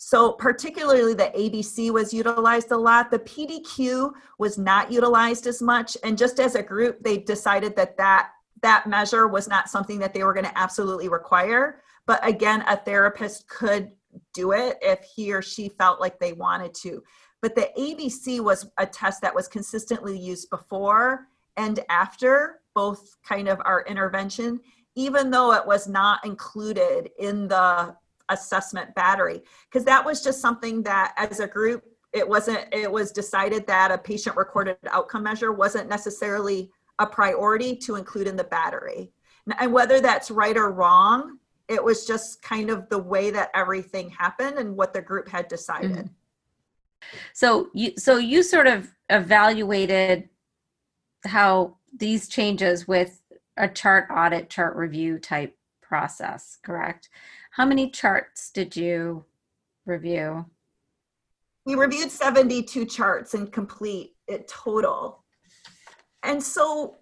So, 0.04 0.32
particularly 0.32 1.14
the 1.14 1.30
ABC 1.36 1.92
was 1.92 2.12
utilized 2.12 2.72
a 2.72 2.76
lot. 2.76 3.08
The 3.08 3.20
PDQ 3.20 4.10
was 4.36 4.58
not 4.58 4.90
utilized 4.90 5.46
as 5.46 5.62
much. 5.62 5.96
And 6.02 6.18
just 6.18 6.40
as 6.40 6.56
a 6.56 6.62
group, 6.62 7.00
they 7.04 7.18
decided 7.18 7.76
that 7.76 7.96
that, 7.98 8.30
that 8.62 8.88
measure 8.88 9.28
was 9.28 9.46
not 9.46 9.70
something 9.70 10.00
that 10.00 10.12
they 10.12 10.24
were 10.24 10.34
going 10.34 10.44
to 10.44 10.58
absolutely 10.58 11.08
require. 11.08 11.82
But 12.04 12.26
again, 12.26 12.64
a 12.66 12.76
therapist 12.76 13.46
could 13.48 13.92
do 14.34 14.50
it 14.50 14.76
if 14.82 15.04
he 15.04 15.32
or 15.32 15.40
she 15.40 15.68
felt 15.68 16.00
like 16.00 16.18
they 16.18 16.32
wanted 16.32 16.74
to. 16.82 17.00
But 17.40 17.54
the 17.54 17.70
ABC 17.78 18.40
was 18.40 18.68
a 18.78 18.86
test 18.86 19.22
that 19.22 19.34
was 19.34 19.46
consistently 19.46 20.18
used 20.18 20.50
before 20.50 21.28
and 21.56 21.78
after 21.88 22.60
both 22.74 23.14
kind 23.22 23.46
of 23.46 23.60
our 23.64 23.84
intervention, 23.86 24.58
even 24.96 25.30
though 25.30 25.52
it 25.52 25.64
was 25.64 25.86
not 25.86 26.26
included 26.26 27.08
in 27.20 27.46
the 27.46 27.96
assessment 28.28 28.94
battery, 28.94 29.42
because 29.70 29.84
that 29.84 30.04
was 30.04 30.22
just 30.22 30.40
something 30.40 30.82
that 30.82 31.14
as 31.16 31.40
a 31.40 31.46
group, 31.46 31.84
it 32.12 32.28
wasn't, 32.28 32.66
it 32.72 32.90
was 32.90 33.10
decided 33.10 33.66
that 33.66 33.90
a 33.90 33.98
patient 33.98 34.36
recorded 34.36 34.76
outcome 34.90 35.22
measure 35.22 35.52
wasn't 35.52 35.88
necessarily 35.88 36.70
a 36.98 37.06
priority 37.06 37.74
to 37.76 37.96
include 37.96 38.26
in 38.26 38.36
the 38.36 38.44
battery. 38.44 39.12
And 39.58 39.72
whether 39.72 40.00
that's 40.00 40.30
right 40.30 40.56
or 40.56 40.70
wrong, 40.70 41.38
it 41.68 41.82
was 41.82 42.06
just 42.06 42.42
kind 42.42 42.70
of 42.70 42.88
the 42.90 42.98
way 42.98 43.30
that 43.30 43.50
everything 43.54 44.10
happened 44.10 44.58
and 44.58 44.76
what 44.76 44.92
the 44.92 45.00
group 45.00 45.28
had 45.28 45.48
decided. 45.48 45.92
Mm-hmm. 45.92 46.06
So 47.32 47.68
you 47.74 47.94
so 47.96 48.18
you 48.18 48.42
sort 48.42 48.66
of 48.66 48.92
evaluated 49.08 50.28
how 51.24 51.76
these 51.96 52.28
changes 52.28 52.86
with 52.86 53.20
a 53.56 53.68
chart 53.68 54.08
audit, 54.14 54.48
chart 54.48 54.76
review 54.76 55.18
type 55.18 55.56
process, 55.80 56.58
correct? 56.62 57.08
How 57.52 57.66
many 57.66 57.90
charts 57.90 58.50
did 58.50 58.74
you 58.74 59.26
review? 59.84 60.46
We 61.66 61.74
reviewed 61.74 62.10
72 62.10 62.86
charts 62.86 63.34
and 63.34 63.52
complete 63.52 64.14
it 64.26 64.48
total. 64.48 65.22
And 66.22 66.42
so 66.42 66.96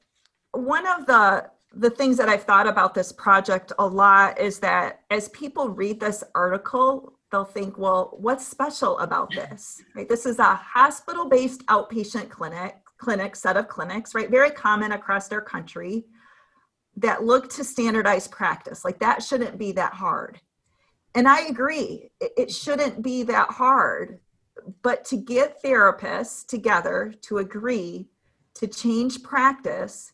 one 0.50 0.86
of 0.86 1.06
the 1.06 1.48
the 1.72 1.90
things 1.90 2.16
that 2.16 2.28
I've 2.28 2.42
thought 2.42 2.66
about 2.66 2.94
this 2.94 3.12
project 3.12 3.72
a 3.78 3.86
lot 3.86 4.40
is 4.40 4.58
that 4.58 5.02
as 5.08 5.28
people 5.28 5.68
read 5.68 6.00
this 6.00 6.24
article, 6.34 7.12
they'll 7.30 7.44
think, 7.44 7.78
well, 7.78 8.16
what's 8.18 8.44
special 8.44 8.98
about 8.98 9.32
this? 9.32 9.80
Right? 9.94 10.08
This 10.08 10.26
is 10.26 10.40
a 10.40 10.56
hospital-based 10.56 11.64
outpatient 11.66 12.28
clinic, 12.28 12.74
clinic 12.98 13.36
set 13.36 13.56
of 13.56 13.68
clinics, 13.68 14.16
right? 14.16 14.28
Very 14.28 14.50
common 14.50 14.90
across 14.90 15.28
their 15.28 15.40
country 15.40 16.06
that 17.00 17.24
look 17.24 17.48
to 17.50 17.64
standardize 17.64 18.28
practice. 18.28 18.84
Like 18.84 18.98
that 19.00 19.22
shouldn't 19.22 19.58
be 19.58 19.72
that 19.72 19.94
hard. 19.94 20.40
And 21.14 21.26
I 21.26 21.46
agree, 21.46 22.10
it 22.20 22.50
shouldn't 22.50 23.02
be 23.02 23.24
that 23.24 23.50
hard. 23.50 24.20
But 24.82 25.04
to 25.06 25.16
get 25.16 25.62
therapists 25.62 26.46
together 26.46 27.14
to 27.22 27.38
agree 27.38 28.08
to 28.54 28.66
change 28.66 29.22
practice 29.22 30.12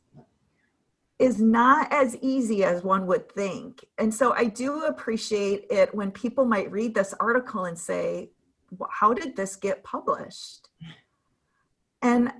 is 1.18 1.40
not 1.40 1.92
as 1.92 2.16
easy 2.16 2.62
as 2.62 2.82
one 2.82 3.06
would 3.06 3.30
think. 3.32 3.84
And 3.98 4.12
so 4.14 4.32
I 4.34 4.44
do 4.44 4.84
appreciate 4.84 5.66
it 5.70 5.94
when 5.94 6.10
people 6.10 6.44
might 6.44 6.70
read 6.70 6.94
this 6.94 7.14
article 7.18 7.64
and 7.64 7.78
say, 7.78 8.30
How 8.90 9.12
did 9.12 9.34
this 9.34 9.56
get 9.56 9.82
published? 9.82 10.68
And 12.02 12.32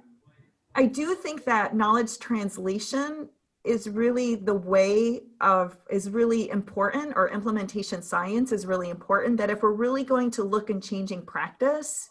I 0.74 0.87
do 0.87 1.14
think 1.14 1.44
that 1.44 1.74
knowledge 1.74 2.18
translation 2.18 3.30
is 3.66 3.88
really 3.88 4.37
the 4.37 4.55
way 4.55 5.22
of 5.40 5.76
is 5.90 6.09
really 6.11 6.48
important 6.50 7.12
or 7.16 7.29
implementation 7.31 8.02
science 8.02 8.52
is 8.52 8.66
really 8.66 8.90
important 8.90 9.37
that 9.37 9.50
if 9.50 9.62
we're 9.62 9.72
really 9.72 10.05
going 10.05 10.31
to 10.31 10.42
look 10.42 10.70
in 10.70 10.81
changing 10.81 11.22
practice 11.22 12.11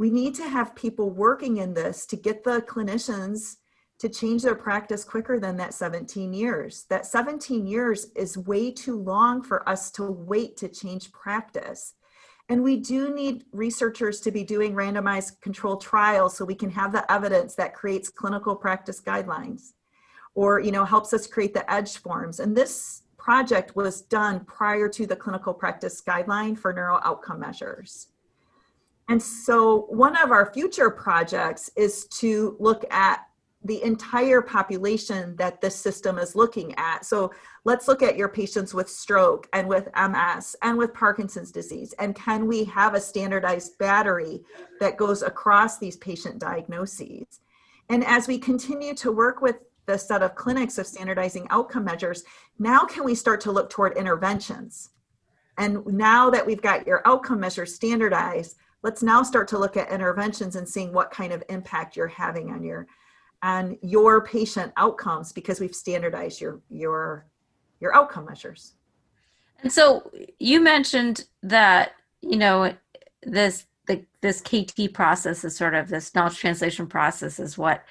we 0.00 0.10
need 0.10 0.34
to 0.34 0.48
have 0.48 0.74
people 0.74 1.10
working 1.10 1.58
in 1.58 1.74
this 1.74 2.06
to 2.06 2.16
get 2.16 2.42
the 2.42 2.62
clinicians 2.62 3.56
to 3.98 4.08
change 4.08 4.42
their 4.42 4.54
practice 4.54 5.04
quicker 5.04 5.38
than 5.38 5.58
that 5.58 5.74
17 5.74 6.32
years. 6.32 6.86
That 6.88 7.04
17 7.04 7.66
years 7.66 8.06
is 8.16 8.38
way 8.38 8.70
too 8.70 8.96
long 8.96 9.42
for 9.42 9.68
us 9.68 9.90
to 9.92 10.04
wait 10.04 10.56
to 10.56 10.68
change 10.68 11.12
practice. 11.12 11.92
And 12.48 12.62
we 12.62 12.78
do 12.78 13.14
need 13.14 13.44
researchers 13.52 14.20
to 14.22 14.30
be 14.30 14.42
doing 14.42 14.72
randomized 14.72 15.38
controlled 15.42 15.82
trials 15.82 16.34
so 16.34 16.46
we 16.46 16.54
can 16.54 16.70
have 16.70 16.92
the 16.92 17.12
evidence 17.12 17.54
that 17.56 17.74
creates 17.74 18.08
clinical 18.08 18.56
practice 18.56 19.02
guidelines 19.02 19.72
or 20.34 20.60
you 20.60 20.70
know 20.70 20.84
helps 20.84 21.12
us 21.12 21.26
create 21.26 21.54
the 21.54 21.70
edge 21.72 21.98
forms. 21.98 22.40
And 22.40 22.56
this 22.56 23.02
project 23.18 23.76
was 23.76 24.02
done 24.02 24.40
prior 24.40 24.88
to 24.88 25.06
the 25.06 25.16
clinical 25.16 25.52
practice 25.52 26.00
guideline 26.00 26.58
for 26.58 26.72
neuro 26.72 27.00
outcome 27.04 27.40
measures. 27.40 28.08
And 29.08 29.22
so 29.22 29.86
one 29.88 30.16
of 30.16 30.30
our 30.30 30.52
future 30.52 30.88
projects 30.88 31.70
is 31.76 32.06
to 32.06 32.56
look 32.60 32.84
at 32.92 33.26
the 33.64 33.82
entire 33.82 34.40
population 34.40 35.36
that 35.36 35.60
this 35.60 35.76
system 35.76 36.16
is 36.16 36.34
looking 36.34 36.74
at. 36.78 37.04
So 37.04 37.30
let's 37.64 37.88
look 37.88 38.02
at 38.02 38.16
your 38.16 38.28
patients 38.28 38.72
with 38.72 38.88
stroke 38.88 39.48
and 39.52 39.68
with 39.68 39.88
MS 39.94 40.56
and 40.62 40.78
with 40.78 40.94
Parkinson's 40.94 41.52
disease. 41.52 41.92
And 41.98 42.14
can 42.14 42.46
we 42.46 42.64
have 42.64 42.94
a 42.94 43.00
standardized 43.00 43.76
battery 43.76 44.42
that 44.80 44.96
goes 44.96 45.22
across 45.22 45.78
these 45.78 45.96
patient 45.98 46.38
diagnoses? 46.38 47.40
And 47.90 48.04
as 48.06 48.28
we 48.28 48.38
continue 48.38 48.94
to 48.94 49.12
work 49.12 49.42
with 49.42 49.56
the 49.90 49.98
set 49.98 50.22
of 50.22 50.34
clinics 50.34 50.78
of 50.78 50.86
standardizing 50.86 51.46
outcome 51.50 51.84
measures, 51.84 52.22
now 52.58 52.84
can 52.84 53.04
we 53.04 53.14
start 53.14 53.40
to 53.42 53.52
look 53.52 53.70
toward 53.70 53.96
interventions? 53.96 54.90
And 55.58 55.84
now 55.86 56.30
that 56.30 56.46
we've 56.46 56.62
got 56.62 56.86
your 56.86 57.02
outcome 57.06 57.40
measures 57.40 57.74
standardized, 57.74 58.56
let's 58.82 59.02
now 59.02 59.22
start 59.22 59.48
to 59.48 59.58
look 59.58 59.76
at 59.76 59.90
interventions 59.90 60.56
and 60.56 60.68
seeing 60.68 60.92
what 60.92 61.10
kind 61.10 61.32
of 61.32 61.42
impact 61.48 61.96
you're 61.96 62.06
having 62.06 62.50
on 62.50 62.62
your 62.62 62.86
and 63.42 63.78
your 63.82 64.22
patient 64.22 64.72
outcomes 64.76 65.32
because 65.32 65.60
we've 65.60 65.74
standardized 65.74 66.40
your 66.42 66.60
your 66.68 67.26
your 67.80 67.94
outcome 67.94 68.26
measures 68.26 68.74
and 69.62 69.72
so 69.72 70.10
you 70.38 70.60
mentioned 70.60 71.24
that 71.42 71.92
you 72.20 72.36
know 72.36 72.74
this 73.22 73.64
the, 73.86 74.04
this 74.20 74.42
kt 74.42 74.92
process 74.92 75.42
is 75.42 75.56
sort 75.56 75.74
of 75.74 75.88
this 75.88 76.14
knowledge 76.14 76.38
translation 76.38 76.86
process 76.86 77.40
is 77.40 77.56
what 77.56 77.82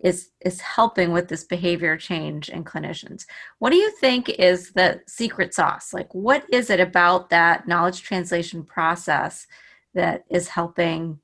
is 0.00 0.30
is 0.40 0.60
helping 0.60 1.12
with 1.12 1.28
this 1.28 1.44
behavior 1.44 1.96
change 1.96 2.48
in 2.48 2.64
clinicians 2.64 3.24
what 3.58 3.70
do 3.70 3.76
you 3.76 3.90
think 4.00 4.28
is 4.28 4.72
the 4.72 5.00
secret 5.06 5.54
sauce 5.54 5.94
like 5.94 6.12
what 6.14 6.44
is 6.52 6.68
it 6.68 6.80
about 6.80 7.30
that 7.30 7.66
knowledge 7.68 8.02
translation 8.02 8.64
process 8.64 9.46
that 9.94 10.24
is 10.28 10.48
helping 10.48 11.18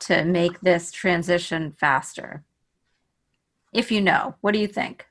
to 0.00 0.24
make 0.24 0.58
this 0.60 0.90
transition 0.90 1.72
faster 1.78 2.44
if 3.72 3.90
you 3.90 4.00
know? 4.00 4.34
What 4.40 4.52
do 4.52 4.58
you 4.58 4.66
think? 4.66 5.06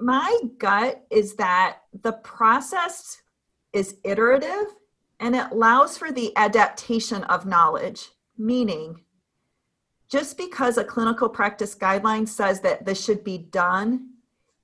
My 0.00 0.38
gut 0.58 1.04
is 1.10 1.34
that 1.36 1.78
the 2.02 2.12
process 2.12 3.22
is 3.72 3.96
iterative 4.04 4.74
and 5.20 5.34
it 5.34 5.46
allows 5.50 5.98
for 5.98 6.12
the 6.12 6.36
adaptation 6.36 7.24
of 7.24 7.46
knowledge, 7.46 8.10
meaning, 8.36 9.02
just 10.10 10.36
because 10.36 10.78
a 10.78 10.84
clinical 10.84 11.28
practice 11.28 11.74
guideline 11.74 12.26
says 12.28 12.60
that 12.60 12.84
this 12.84 13.02
should 13.02 13.22
be 13.24 13.38
done, 13.38 14.10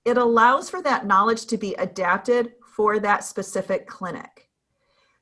it 0.04 0.16
allows 0.16 0.70
for 0.70 0.82
that 0.82 1.06
knowledge 1.06 1.46
to 1.46 1.56
be 1.56 1.74
adapted 1.74 2.52
for 2.74 2.98
that 2.98 3.24
specific 3.24 3.86
clinic. 3.86 4.48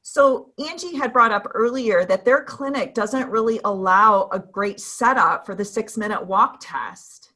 So, 0.05 0.53
Angie 0.59 0.97
had 0.97 1.13
brought 1.13 1.31
up 1.31 1.47
earlier 1.55 2.05
that 2.07 2.25
their 2.25 2.43
clinic 2.43 2.93
doesn't 2.93 3.31
really 3.31 3.61
allow 3.65 4.29
a 4.33 4.39
great 4.41 4.81
setup 4.81 5.47
for 5.47 5.55
the 5.55 5.65
six 5.65 5.97
minute 5.97 6.27
walk 6.27 6.59
test. 6.61 7.33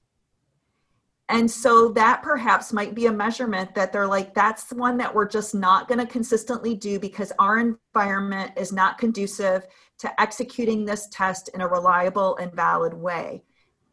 And 1.28 1.50
so 1.50 1.88
that 1.92 2.22
perhaps 2.22 2.72
might 2.72 2.94
be 2.94 3.06
a 3.06 3.12
measurement 3.12 3.74
that 3.74 3.92
they're 3.92 4.06
like, 4.06 4.32
that's 4.32 4.64
the 4.64 4.76
one 4.76 4.96
that 4.98 5.12
we're 5.12 5.28
just 5.28 5.54
not 5.54 5.88
going 5.88 5.98
to 5.98 6.06
consistently 6.06 6.74
do 6.74 7.00
because 7.00 7.32
our 7.40 7.58
environment 7.58 8.52
is 8.56 8.72
not 8.72 8.98
conducive 8.98 9.66
to 9.98 10.20
executing 10.20 10.84
this 10.84 11.08
test 11.10 11.50
in 11.54 11.60
a 11.60 11.68
reliable 11.68 12.36
and 12.36 12.52
valid 12.52 12.94
way. 12.94 13.42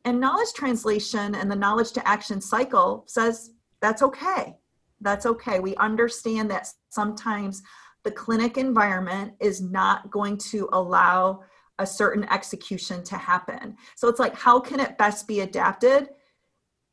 And 0.05 0.19
knowledge 0.19 0.53
translation 0.53 1.35
and 1.35 1.49
the 1.49 1.55
knowledge 1.55 1.91
to 1.93 2.07
action 2.07 2.41
cycle 2.41 3.05
says 3.07 3.51
that's 3.81 4.01
okay. 4.01 4.57
That's 5.01 5.25
okay. 5.25 5.59
We 5.59 5.75
understand 5.77 6.49
that 6.51 6.67
sometimes 6.89 7.61
the 8.03 8.11
clinic 8.11 8.57
environment 8.57 9.33
is 9.39 9.61
not 9.61 10.09
going 10.11 10.37
to 10.37 10.69
allow 10.73 11.41
a 11.79 11.85
certain 11.85 12.25
execution 12.31 13.03
to 13.03 13.17
happen. 13.17 13.75
So 13.95 14.07
it's 14.07 14.19
like, 14.19 14.35
how 14.35 14.59
can 14.59 14.79
it 14.79 14.97
best 14.97 15.27
be 15.27 15.41
adapted 15.41 16.09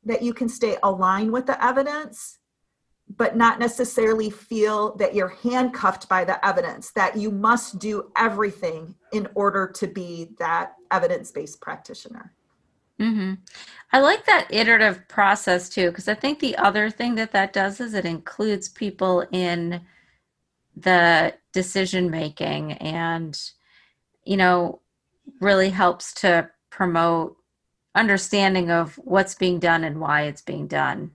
that 0.05 0.23
you 0.23 0.33
can 0.33 0.49
stay 0.49 0.79
aligned 0.83 1.31
with 1.31 1.47
the 1.47 1.63
evidence, 1.63 2.39
but 3.17 3.37
not 3.37 3.59
necessarily 3.59 4.31
feel 4.31 4.95
that 4.97 5.15
you're 5.15 5.37
handcuffed 5.43 6.09
by 6.09 6.25
the 6.25 6.45
evidence, 6.47 6.93
that 6.93 7.17
you 7.17 7.31
must 7.31 7.79
do 7.79 8.11
everything 8.17 8.95
in 9.13 9.29
order 9.35 9.67
to 9.67 9.87
be 9.87 10.31
that 10.39 10.75
evidence 10.91 11.31
based 11.31 11.61
practitioner? 11.61 12.33
Mm-hmm. 13.01 13.35
I 13.93 14.01
like 14.01 14.27
that 14.27 14.47
iterative 14.51 15.09
process 15.09 15.69
too, 15.69 15.91
because 15.91 16.07
I 16.07 16.15
think 16.15 16.39
the 16.39 16.57
other 16.57 16.91
thing 16.91 17.17
that 17.17 17.33
that 17.33 17.53
does 17.53 17.81
is 17.81 17.95
it 17.95 18.05
includes 18.05 18.69
people 18.69 19.27
in 19.33 19.81
the 20.77 21.35
decision 21.53 22.11
making 22.11 22.73
and, 22.75 23.39
you 24.25 24.37
know, 24.37 24.81
really 25.41 25.71
helps 25.71 26.13
to 26.15 26.49
promote 26.69 27.37
understanding 27.95 28.71
of 28.71 28.95
what's 28.97 29.35
being 29.35 29.59
done 29.59 29.83
and 29.83 29.99
why 29.99 30.23
it's 30.23 30.43
being 30.43 30.69
done. 30.69 31.11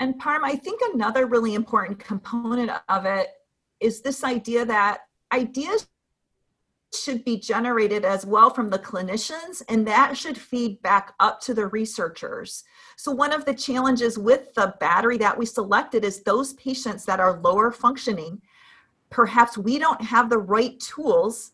And 0.00 0.20
Parm, 0.20 0.40
I 0.44 0.54
think 0.54 0.80
another 0.94 1.26
really 1.26 1.54
important 1.54 1.98
component 1.98 2.70
of 2.88 3.04
it 3.04 3.28
is 3.80 4.00
this 4.00 4.24
idea 4.24 4.64
that 4.64 5.00
ideas 5.32 5.88
should 6.94 7.24
be 7.24 7.38
generated 7.38 8.04
as 8.04 8.24
well 8.24 8.48
from 8.48 8.70
the 8.70 8.78
clinicians, 8.78 9.62
and 9.68 9.86
that 9.86 10.16
should 10.16 10.38
feed 10.38 10.80
back 10.82 11.14
up 11.20 11.40
to 11.42 11.52
the 11.52 11.66
researchers. 11.66 12.64
So, 12.96 13.12
one 13.12 13.32
of 13.32 13.44
the 13.44 13.54
challenges 13.54 14.18
with 14.18 14.54
the 14.54 14.74
battery 14.80 15.18
that 15.18 15.36
we 15.36 15.44
selected 15.44 16.04
is 16.04 16.22
those 16.22 16.54
patients 16.54 17.04
that 17.04 17.20
are 17.20 17.40
lower 17.40 17.70
functioning, 17.70 18.40
perhaps 19.10 19.58
we 19.58 19.78
don't 19.78 20.00
have 20.00 20.30
the 20.30 20.38
right 20.38 20.78
tools 20.80 21.52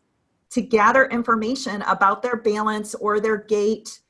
to 0.50 0.62
gather 0.62 1.06
information 1.06 1.82
about 1.82 2.22
their 2.22 2.36
balance 2.36 2.94
or 2.94 3.18
their 3.18 3.38
gait. 3.38 4.00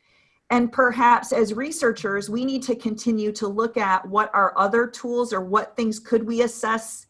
And 0.54 0.70
perhaps 0.70 1.32
as 1.32 1.52
researchers, 1.52 2.30
we 2.30 2.44
need 2.44 2.62
to 2.62 2.76
continue 2.76 3.32
to 3.32 3.48
look 3.48 3.76
at 3.76 4.06
what 4.08 4.30
are 4.32 4.56
other 4.56 4.86
tools 4.86 5.32
or 5.32 5.40
what 5.40 5.74
things 5.74 5.98
could 5.98 6.22
we 6.22 6.42
assess 6.42 7.08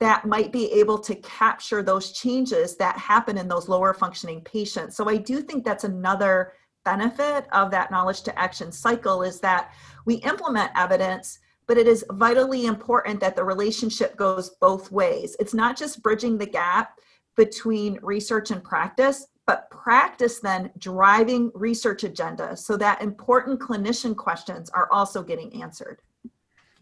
that 0.00 0.26
might 0.26 0.50
be 0.50 0.72
able 0.72 0.98
to 0.98 1.14
capture 1.14 1.80
those 1.80 2.10
changes 2.10 2.76
that 2.78 2.98
happen 2.98 3.38
in 3.38 3.46
those 3.46 3.68
lower 3.68 3.94
functioning 3.94 4.40
patients. 4.40 4.96
So 4.96 5.08
I 5.08 5.16
do 5.16 5.42
think 5.42 5.64
that's 5.64 5.84
another 5.84 6.54
benefit 6.84 7.46
of 7.52 7.70
that 7.70 7.92
knowledge 7.92 8.22
to 8.22 8.36
action 8.36 8.72
cycle 8.72 9.22
is 9.22 9.38
that 9.38 9.70
we 10.04 10.16
implement 10.16 10.72
evidence 10.74 11.38
but 11.68 11.78
it 11.78 11.86
is 11.88 12.04
vitally 12.12 12.66
important 12.66 13.18
that 13.20 13.34
the 13.34 13.42
relationship 13.42 14.16
goes 14.16 14.50
both 14.60 14.92
ways. 14.92 15.36
It's 15.40 15.52
not 15.52 15.76
just 15.76 16.00
bridging 16.00 16.38
the 16.38 16.46
gap 16.46 17.00
between 17.36 17.98
research 18.02 18.52
and 18.52 18.62
practice, 18.62 19.26
but 19.46 19.70
practice 19.70 20.40
then 20.40 20.70
driving 20.78 21.52
research 21.54 22.02
agenda 22.04 22.56
so 22.56 22.76
that 22.76 23.00
important 23.00 23.60
clinician 23.60 24.16
questions 24.16 24.68
are 24.70 24.88
also 24.90 25.22
getting 25.22 25.62
answered. 25.62 26.02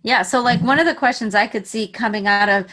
Yeah. 0.02 0.22
So, 0.22 0.42
like, 0.42 0.60
one 0.60 0.78
of 0.78 0.86
the 0.86 0.94
questions 0.94 1.34
I 1.34 1.46
could 1.46 1.66
see 1.66 1.86
coming 1.88 2.26
out 2.26 2.48
of 2.48 2.66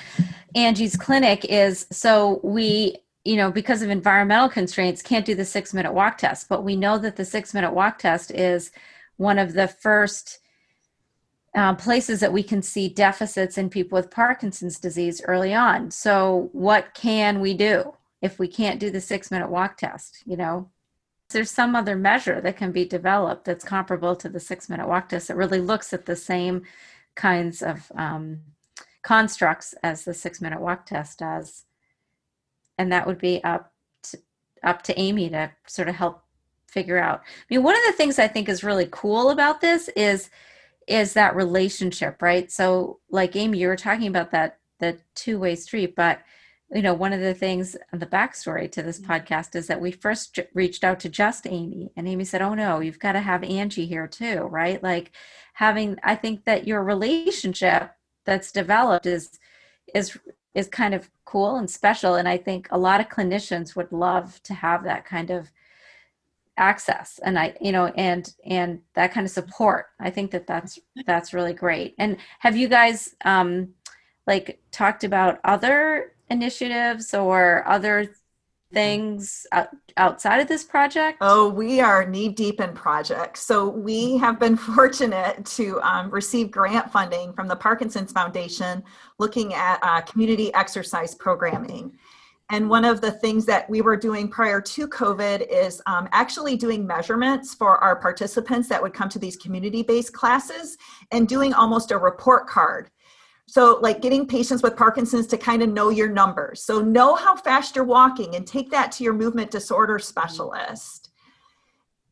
Angie's 0.55 0.97
clinic 0.97 1.45
is 1.45 1.87
so 1.91 2.41
we, 2.43 2.97
you 3.23 3.37
know, 3.37 3.51
because 3.51 3.81
of 3.81 3.89
environmental 3.89 4.49
constraints, 4.49 5.01
can't 5.01 5.25
do 5.25 5.35
the 5.35 5.45
six 5.45 5.73
minute 5.73 5.93
walk 5.93 6.17
test, 6.17 6.49
but 6.49 6.63
we 6.63 6.75
know 6.75 6.97
that 6.97 7.15
the 7.15 7.25
six 7.25 7.53
minute 7.53 7.73
walk 7.73 7.99
test 7.99 8.31
is 8.31 8.71
one 9.15 9.39
of 9.39 9.53
the 9.53 9.67
first 9.67 10.39
uh, 11.55 11.75
places 11.75 12.19
that 12.19 12.33
we 12.33 12.43
can 12.43 12.61
see 12.61 12.89
deficits 12.89 13.57
in 13.57 13.69
people 13.69 13.97
with 13.97 14.11
Parkinson's 14.11 14.79
disease 14.79 15.21
early 15.25 15.53
on. 15.53 15.89
So, 15.91 16.49
what 16.51 16.93
can 16.93 17.39
we 17.39 17.53
do 17.53 17.93
if 18.21 18.39
we 18.39 18.47
can't 18.47 18.79
do 18.79 18.89
the 18.89 19.01
six 19.01 19.31
minute 19.31 19.49
walk 19.49 19.77
test? 19.77 20.23
You 20.25 20.37
know, 20.37 20.69
there's 21.29 21.51
some 21.51 21.75
other 21.75 21.95
measure 21.95 22.41
that 22.41 22.57
can 22.57 22.71
be 22.71 22.85
developed 22.85 23.45
that's 23.45 23.63
comparable 23.63 24.15
to 24.17 24.29
the 24.29 24.39
six 24.39 24.69
minute 24.69 24.87
walk 24.87 25.09
test 25.09 25.27
that 25.27 25.37
really 25.37 25.59
looks 25.59 25.93
at 25.93 26.05
the 26.05 26.15
same 26.15 26.63
kinds 27.15 27.61
of 27.61 27.91
um, 27.95 28.39
constructs 29.03 29.73
as 29.83 30.05
the 30.05 30.13
six 30.13 30.41
minute 30.41 30.61
walk 30.61 30.85
test 30.85 31.19
does. 31.19 31.65
And 32.77 32.91
that 32.91 33.07
would 33.07 33.19
be 33.19 33.43
up 33.43 33.73
to, 34.03 34.19
up 34.63 34.81
to 34.83 34.99
Amy 34.99 35.29
to 35.29 35.51
sort 35.67 35.89
of 35.89 35.95
help 35.95 36.23
figure 36.67 36.97
out. 36.97 37.19
I 37.19 37.53
mean, 37.53 37.63
one 37.63 37.75
of 37.75 37.83
the 37.85 37.93
things 37.93 38.17
I 38.17 38.27
think 38.27 38.47
is 38.47 38.63
really 38.63 38.87
cool 38.91 39.29
about 39.29 39.61
this 39.61 39.89
is 39.89 40.29
is 40.87 41.13
that 41.13 41.35
relationship, 41.35 42.21
right? 42.21 42.51
So, 42.51 42.99
like 43.09 43.35
Amy, 43.35 43.59
you 43.59 43.67
were 43.67 43.75
talking 43.75 44.07
about 44.07 44.31
that 44.31 44.57
the 44.79 44.97
two 45.15 45.39
way 45.39 45.55
street, 45.55 45.95
but 45.95 46.19
you 46.73 46.81
know, 46.81 46.93
one 46.93 47.11
of 47.13 47.19
the 47.19 47.33
things 47.33 47.75
the 47.91 48.05
backstory 48.05 48.71
to 48.71 48.81
this 48.81 48.99
mm-hmm. 48.99 49.11
podcast 49.11 49.55
is 49.55 49.67
that 49.67 49.81
we 49.81 49.91
first 49.91 50.39
reached 50.53 50.83
out 50.83 50.99
to 51.01 51.09
just 51.09 51.45
Amy, 51.47 51.91
and 51.95 52.07
Amy 52.07 52.23
said, 52.23 52.41
"Oh 52.41 52.53
no, 52.53 52.79
you've 52.79 52.99
got 52.99 53.13
to 53.13 53.19
have 53.19 53.43
Angie 53.43 53.85
here 53.85 54.07
too, 54.07 54.41
right?" 54.43 54.81
Like 54.81 55.11
having, 55.53 55.97
I 56.03 56.15
think 56.15 56.45
that 56.45 56.67
your 56.67 56.83
relationship 56.83 57.91
that's 58.25 58.51
developed 58.51 59.05
is 59.05 59.39
is 59.93 60.17
is 60.53 60.67
kind 60.67 60.93
of 60.93 61.09
cool 61.25 61.57
and 61.57 61.69
special, 61.69 62.15
and 62.15 62.27
I 62.27 62.37
think 62.37 62.67
a 62.71 62.77
lot 62.77 63.01
of 63.01 63.09
clinicians 63.09 63.75
would 63.75 63.91
love 63.91 64.41
to 64.43 64.53
have 64.53 64.83
that 64.85 65.05
kind 65.05 65.29
of 65.29 65.51
access 66.57 67.19
and 67.23 67.39
i 67.39 67.55
you 67.61 67.71
know 67.71 67.87
and 67.95 68.35
and 68.45 68.81
that 68.93 69.13
kind 69.13 69.25
of 69.25 69.31
support 69.31 69.85
i 70.01 70.09
think 70.09 70.31
that 70.31 70.45
that's 70.45 70.77
that's 71.07 71.33
really 71.33 71.53
great 71.53 71.95
and 71.97 72.17
have 72.39 72.57
you 72.57 72.67
guys 72.67 73.15
um 73.23 73.69
like 74.27 74.61
talked 74.69 75.03
about 75.03 75.39
other 75.43 76.13
initiatives 76.31 77.13
or 77.13 77.67
other 77.67 78.15
things 78.73 79.45
outside 79.97 80.39
of 80.39 80.47
this 80.47 80.63
project? 80.63 81.17
Oh, 81.21 81.49
we 81.49 81.81
are 81.81 82.07
knee 82.07 82.29
deep 82.29 82.61
in 82.61 82.73
projects. 82.73 83.41
So 83.41 83.67
we 83.67 84.17
have 84.17 84.39
been 84.39 84.55
fortunate 84.75 85.45
to 85.57 85.79
um, 85.81 86.09
receive 86.09 86.49
grant 86.49 86.89
funding 86.91 87.33
from 87.33 87.47
the 87.47 87.55
Parkinson's 87.55 88.11
Foundation 88.11 88.83
looking 89.19 89.53
at 89.53 89.79
uh, 89.83 90.01
community 90.01 90.53
exercise 90.53 91.13
programming. 91.13 91.91
And 92.49 92.69
one 92.69 92.83
of 92.83 92.99
the 92.99 93.11
things 93.11 93.45
that 93.45 93.69
we 93.69 93.81
were 93.81 93.95
doing 93.95 94.27
prior 94.27 94.59
to 94.59 94.87
COVID 94.87 95.47
is 95.49 95.81
um, 95.85 96.09
actually 96.11 96.57
doing 96.57 96.85
measurements 96.85 97.55
for 97.55 97.77
our 97.77 97.95
participants 97.95 98.67
that 98.67 98.81
would 98.81 98.93
come 98.93 99.07
to 99.09 99.19
these 99.19 99.37
community 99.37 99.83
based 99.83 100.11
classes 100.11 100.77
and 101.11 101.29
doing 101.29 101.53
almost 101.53 101.91
a 101.91 101.97
report 101.97 102.47
card 102.47 102.89
so, 103.51 103.79
like 103.81 104.01
getting 104.01 104.25
patients 104.25 104.63
with 104.63 104.77
Parkinson's 104.77 105.27
to 105.27 105.37
kind 105.37 105.61
of 105.61 105.67
know 105.67 105.89
your 105.89 106.07
numbers. 106.07 106.63
So, 106.63 106.79
know 106.79 107.15
how 107.15 107.35
fast 107.35 107.75
you're 107.75 107.83
walking 107.83 108.37
and 108.37 108.47
take 108.47 108.71
that 108.71 108.93
to 108.93 109.03
your 109.03 109.11
movement 109.11 109.51
disorder 109.51 109.99
specialist. 109.99 111.09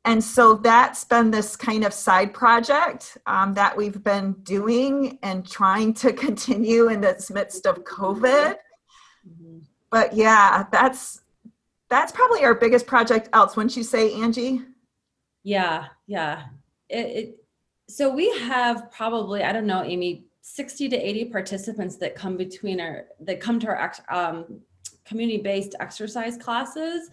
And 0.03 0.21
so, 0.21 0.55
that's 0.55 1.05
been 1.05 1.31
this 1.31 1.55
kind 1.55 1.85
of 1.85 1.93
side 1.93 2.33
project 2.33 3.17
um, 3.25 3.53
that 3.53 3.77
we've 3.77 4.03
been 4.03 4.33
doing 4.43 5.17
and 5.23 5.49
trying 5.49 5.93
to 5.93 6.11
continue 6.25 6.89
in 6.89 6.99
this 6.99 7.31
midst 7.31 7.65
of 7.65 7.85
COVID. 7.85 8.57
Mm-hmm. 9.25 9.59
But 9.91 10.13
yeah, 10.13 10.65
that's 10.73 11.21
that's 11.89 12.11
probably 12.11 12.43
our 12.43 12.53
biggest 12.53 12.85
project 12.85 13.29
else 13.31 13.55
wouldn't 13.55 13.75
you 13.75 13.81
say 13.81 14.13
angie 14.21 14.61
yeah 15.41 15.85
yeah 16.05 16.43
it, 16.87 16.97
it, 16.97 17.35
so 17.87 18.13
we 18.13 18.29
have 18.41 18.91
probably 18.91 19.41
i 19.41 19.51
don't 19.51 19.65
know 19.65 19.81
amy 19.83 20.28
60 20.51 20.89
to 20.89 20.97
80 20.97 21.25
participants 21.25 21.97
that 21.97 22.15
come 22.15 22.35
between 22.35 22.81
our 22.81 23.05
that 23.19 23.39
come 23.39 23.59
to 23.59 23.67
our 23.67 23.93
um, 24.09 24.61
community-based 25.05 25.75
exercise 25.79 26.37
classes. 26.37 27.09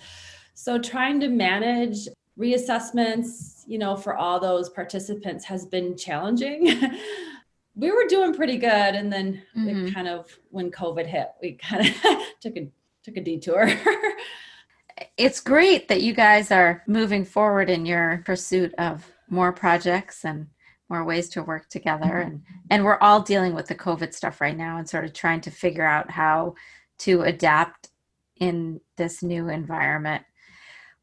So 0.55 0.79
trying 0.79 1.21
to 1.21 1.29
manage 1.29 2.09
reassessments 2.39 3.63
you 3.67 3.79
know 3.79 3.97
for 3.97 4.17
all 4.17 4.41
those 4.41 4.71
participants 4.71 5.45
has 5.45 5.67
been 5.67 5.97
challenging. 5.97 6.73
We 7.79 7.91
were 7.91 8.07
doing 8.09 8.33
pretty 8.33 8.57
good 8.57 8.71
and 8.71 9.13
then 9.13 9.43
mm-hmm. 9.55 9.89
kind 9.93 10.09
of 10.09 10.35
when 10.49 10.71
covid 10.71 11.05
hit 11.05 11.29
we 11.43 11.53
kind 11.53 11.87
of 11.87 11.95
took 12.41 12.57
a 12.57 12.71
took 13.05 13.19
a 13.19 13.21
detour. 13.21 13.71
It's 15.19 15.41
great 15.41 15.89
that 15.89 16.01
you 16.01 16.15
guys 16.15 16.51
are 16.51 16.83
moving 16.87 17.27
forward 17.27 17.69
in 17.69 17.85
your 17.85 18.23
pursuit 18.25 18.73
of 18.79 19.13
more 19.29 19.53
projects 19.53 20.25
and 20.25 20.47
more 20.89 21.05
ways 21.05 21.29
to 21.31 21.43
work 21.43 21.69
together. 21.69 22.05
Mm-hmm. 22.07 22.29
and 22.29 22.43
and 22.71 22.85
we're 22.85 22.99
all 22.99 23.23
dealing 23.23 23.55
with 23.55 23.67
the 23.67 23.75
covid 23.75 24.15
stuff 24.15 24.41
right 24.41 24.57
now 24.57 24.79
and 24.79 24.89
sort 24.89 25.05
of 25.05 25.13
trying 25.13 25.41
to 25.43 25.51
figure 25.51 25.87
out 25.87 26.11
how 26.11 26.55
to 26.99 27.23
adapt 27.23 27.89
in 28.37 28.81
this 28.97 29.23
new 29.23 29.49
environment 29.49 30.25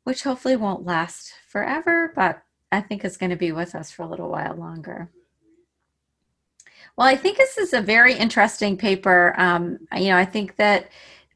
which 0.04 0.24
hopefully 0.24 0.56
won't 0.56 0.86
last 0.86 1.34
forever 1.48 2.14
but 2.16 2.42
i 2.72 2.80
think 2.82 3.04
it's 3.04 3.18
going 3.18 3.30
to 3.30 3.36
be 3.36 3.52
with 3.52 3.76
us 3.76 3.92
for 3.92 4.04
a 4.04 4.08
little 4.08 4.30
while 4.30 4.56
longer. 4.56 5.10
Well 6.98 7.08
i 7.08 7.16
think 7.16 7.38
this 7.38 7.58
is 7.58 7.74
a 7.74 7.82
very 7.82 8.14
interesting 8.14 8.78
paper. 8.78 9.34
Um, 9.38 9.80
you 9.96 10.10
know 10.10 10.18
i 10.18 10.26
think 10.26 10.56
that 10.58 10.90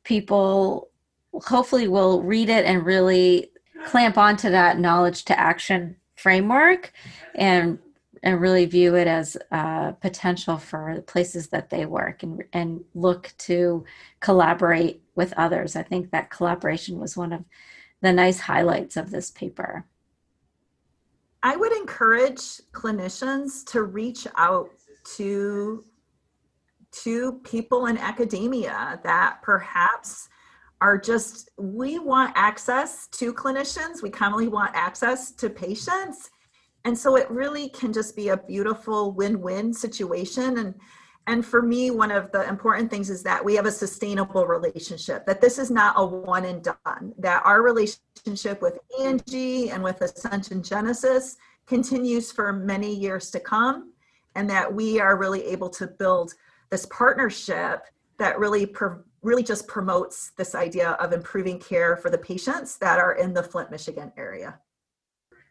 people 0.04 0.90
hopefully 1.34 1.88
will 1.88 2.24
read 2.24 2.50
it 2.50 2.66
and 2.66 2.86
really 2.86 3.52
clamp 3.86 4.18
onto 4.18 4.50
that 4.50 4.80
knowledge 4.80 5.26
to 5.26 5.40
action 5.40 5.96
framework 6.16 6.92
and 7.36 7.78
and 8.24 8.42
really 8.42 8.66
view 8.66 8.96
it 8.96 9.08
as 9.08 9.38
uh, 9.52 9.92
potential 9.94 10.58
for 10.58 10.94
the 10.96 11.02
places 11.02 11.48
that 11.50 11.70
they 11.70 11.86
work 11.86 12.24
and 12.24 12.44
and 12.54 12.84
look 12.94 13.34
to 13.38 13.86
collaborate 14.20 15.02
with 15.16 15.34
others. 15.38 15.76
I 15.76 15.84
think 15.84 16.12
that 16.12 16.30
collaboration 16.30 17.00
was 17.00 17.18
one 17.18 17.34
of 17.34 17.44
the 18.02 18.14
nice 18.14 18.40
highlights 18.40 18.98
of 18.98 19.12
this 19.12 19.32
paper. 19.32 19.86
I 21.44 21.56
would 21.56 21.72
encourage 21.72 22.62
clinicians 22.72 23.66
to 23.72 23.84
reach 23.84 24.28
out 24.38 24.70
to 25.16 25.84
to 27.04 27.34
people 27.44 27.86
in 27.88 27.98
academia 27.98 29.00
that 29.04 29.40
perhaps 29.42 30.30
are 30.80 30.98
just 30.98 31.50
we 31.58 32.00
want 32.00 32.32
access 32.36 33.08
to 33.08 33.34
clinicians 33.34 34.02
we 34.02 34.10
commonly 34.10 34.48
want 34.48 34.72
access 34.74 35.32
to 35.32 35.50
patients 35.50 36.30
and 36.88 36.98
so 36.98 37.18
it 37.18 37.30
really 37.30 37.68
can 37.68 37.92
just 37.92 38.16
be 38.16 38.30
a 38.30 38.38
beautiful 38.38 39.12
win-win 39.12 39.74
situation 39.74 40.58
and 40.60 40.74
and 41.30 41.46
for 41.46 41.62
me 41.62 41.92
one 41.92 42.12
of 42.12 42.32
the 42.32 42.48
important 42.48 42.90
things 42.90 43.10
is 43.10 43.22
that 43.22 43.44
we 43.44 43.56
have 43.56 43.66
a 43.66 43.72
sustainable 43.72 44.48
relationship 44.48 45.26
that 45.26 45.42
this 45.42 45.60
is 45.60 45.70
not 45.70 45.94
a 45.98 46.06
one 46.06 46.46
and 46.46 46.64
done 46.64 47.14
that 47.18 47.46
our 47.46 47.62
relationship 47.62 48.62
with 48.62 48.80
angie 49.02 49.70
and 49.70 49.84
with 49.84 50.02
Ascension 50.02 50.62
Genesys 50.62 51.36
continues 51.66 52.32
for 52.32 52.54
many 52.54 52.96
years 52.96 53.30
to 53.32 53.40
come 53.42 53.92
and 54.36 54.50
that 54.50 54.74
we 54.74 54.98
are 55.02 55.18
really 55.18 55.44
able 55.44 55.70
to 55.70 55.88
build 55.88 56.36
this 56.70 56.86
partnership 56.86 57.84
that 58.18 58.40
really 58.40 58.74
really 59.24 59.44
just 59.44 59.68
promotes 59.68 60.32
this 60.38 60.56
idea 60.56 60.92
of 60.92 61.12
improving 61.12 61.60
care 61.60 61.98
for 61.98 62.10
the 62.10 62.18
patients 62.18 62.78
that 62.78 62.98
are 62.98 63.14
in 63.16 63.34
the 63.34 63.44
Flint, 63.44 63.72
Michigan 63.72 64.12
area. 64.16 64.60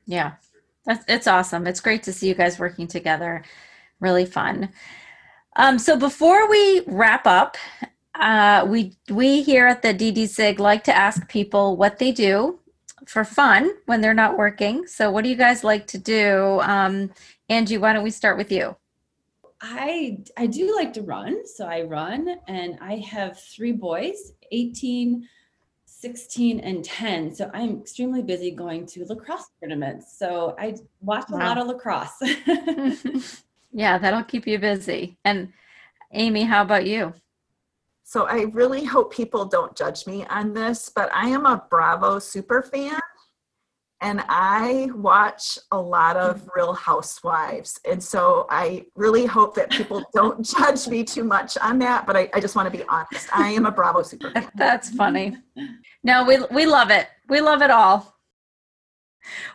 Yeah, 0.06 0.34
that's 0.86 1.04
it's 1.08 1.26
awesome. 1.26 1.66
It's 1.66 1.80
great 1.80 2.02
to 2.04 2.12
see 2.12 2.28
you 2.28 2.34
guys 2.34 2.58
working 2.58 2.86
together. 2.86 3.44
Really 4.00 4.26
fun. 4.26 4.70
Um, 5.56 5.78
so 5.78 5.96
before 5.96 6.48
we 6.48 6.82
wrap 6.86 7.26
up, 7.26 7.56
uh, 8.14 8.64
we 8.68 8.96
we 9.10 9.42
here 9.42 9.66
at 9.66 9.82
the 9.82 9.92
DDSIG 9.92 10.58
like 10.58 10.84
to 10.84 10.96
ask 10.96 11.28
people 11.28 11.76
what 11.76 11.98
they 11.98 12.12
do 12.12 12.60
for 13.06 13.24
fun 13.24 13.70
when 13.86 14.00
they're 14.00 14.14
not 14.14 14.38
working. 14.38 14.86
So 14.86 15.10
what 15.10 15.24
do 15.24 15.30
you 15.30 15.36
guys 15.36 15.64
like 15.64 15.86
to 15.88 15.98
do? 15.98 16.60
Um, 16.62 17.10
Angie, 17.48 17.78
why 17.78 17.92
don't 17.92 18.04
we 18.04 18.10
start 18.10 18.36
with 18.36 18.50
you? 18.50 18.76
I 19.60 20.18
I 20.36 20.46
do 20.46 20.74
like 20.76 20.92
to 20.94 21.02
run, 21.02 21.46
so 21.46 21.66
I 21.66 21.82
run 21.82 22.36
and 22.46 22.78
I 22.80 22.96
have 22.98 23.40
three 23.40 23.72
boys, 23.72 24.32
18, 24.52 25.26
16 26.06 26.60
and 26.60 26.84
10. 26.84 27.34
So 27.34 27.50
I'm 27.52 27.80
extremely 27.80 28.22
busy 28.22 28.52
going 28.52 28.86
to 28.86 29.04
lacrosse 29.06 29.50
tournaments. 29.60 30.16
So 30.16 30.54
I 30.56 30.76
watch 31.00 31.24
a 31.30 31.36
lot 31.36 31.58
of 31.58 31.66
lacrosse. 31.66 32.22
yeah, 33.72 33.98
that'll 33.98 34.22
keep 34.22 34.46
you 34.46 34.60
busy. 34.60 35.18
And 35.24 35.52
Amy, 36.12 36.44
how 36.44 36.62
about 36.62 36.86
you? 36.86 37.12
So 38.04 38.26
I 38.26 38.42
really 38.52 38.84
hope 38.84 39.12
people 39.12 39.46
don't 39.46 39.76
judge 39.76 40.06
me 40.06 40.24
on 40.26 40.52
this, 40.52 40.92
but 40.94 41.12
I 41.12 41.26
am 41.28 41.44
a 41.44 41.64
Bravo 41.68 42.20
super 42.20 42.62
fan. 42.62 43.00
And 44.02 44.22
I 44.28 44.90
watch 44.94 45.58
a 45.72 45.80
lot 45.80 46.16
of 46.16 46.38
mm-hmm. 46.38 46.48
Real 46.54 46.72
Housewives. 46.74 47.80
And 47.88 48.02
so 48.02 48.46
I 48.50 48.84
really 48.94 49.24
hope 49.24 49.54
that 49.54 49.70
people 49.70 50.04
don't 50.14 50.44
judge 50.58 50.86
me 50.86 51.02
too 51.02 51.24
much 51.24 51.56
on 51.58 51.78
that. 51.78 52.06
But 52.06 52.16
I, 52.16 52.28
I 52.34 52.40
just 52.40 52.56
want 52.56 52.70
to 52.70 52.76
be 52.76 52.84
honest. 52.88 53.28
I 53.36 53.50
am 53.50 53.64
a 53.66 53.70
Bravo 53.70 54.00
superfan. 54.02 54.50
That's 54.54 54.90
funny. 54.90 55.36
No, 56.04 56.24
we 56.24 56.38
we 56.50 56.66
love 56.66 56.90
it. 56.90 57.08
We 57.28 57.40
love 57.40 57.62
it 57.62 57.70
all. 57.70 58.16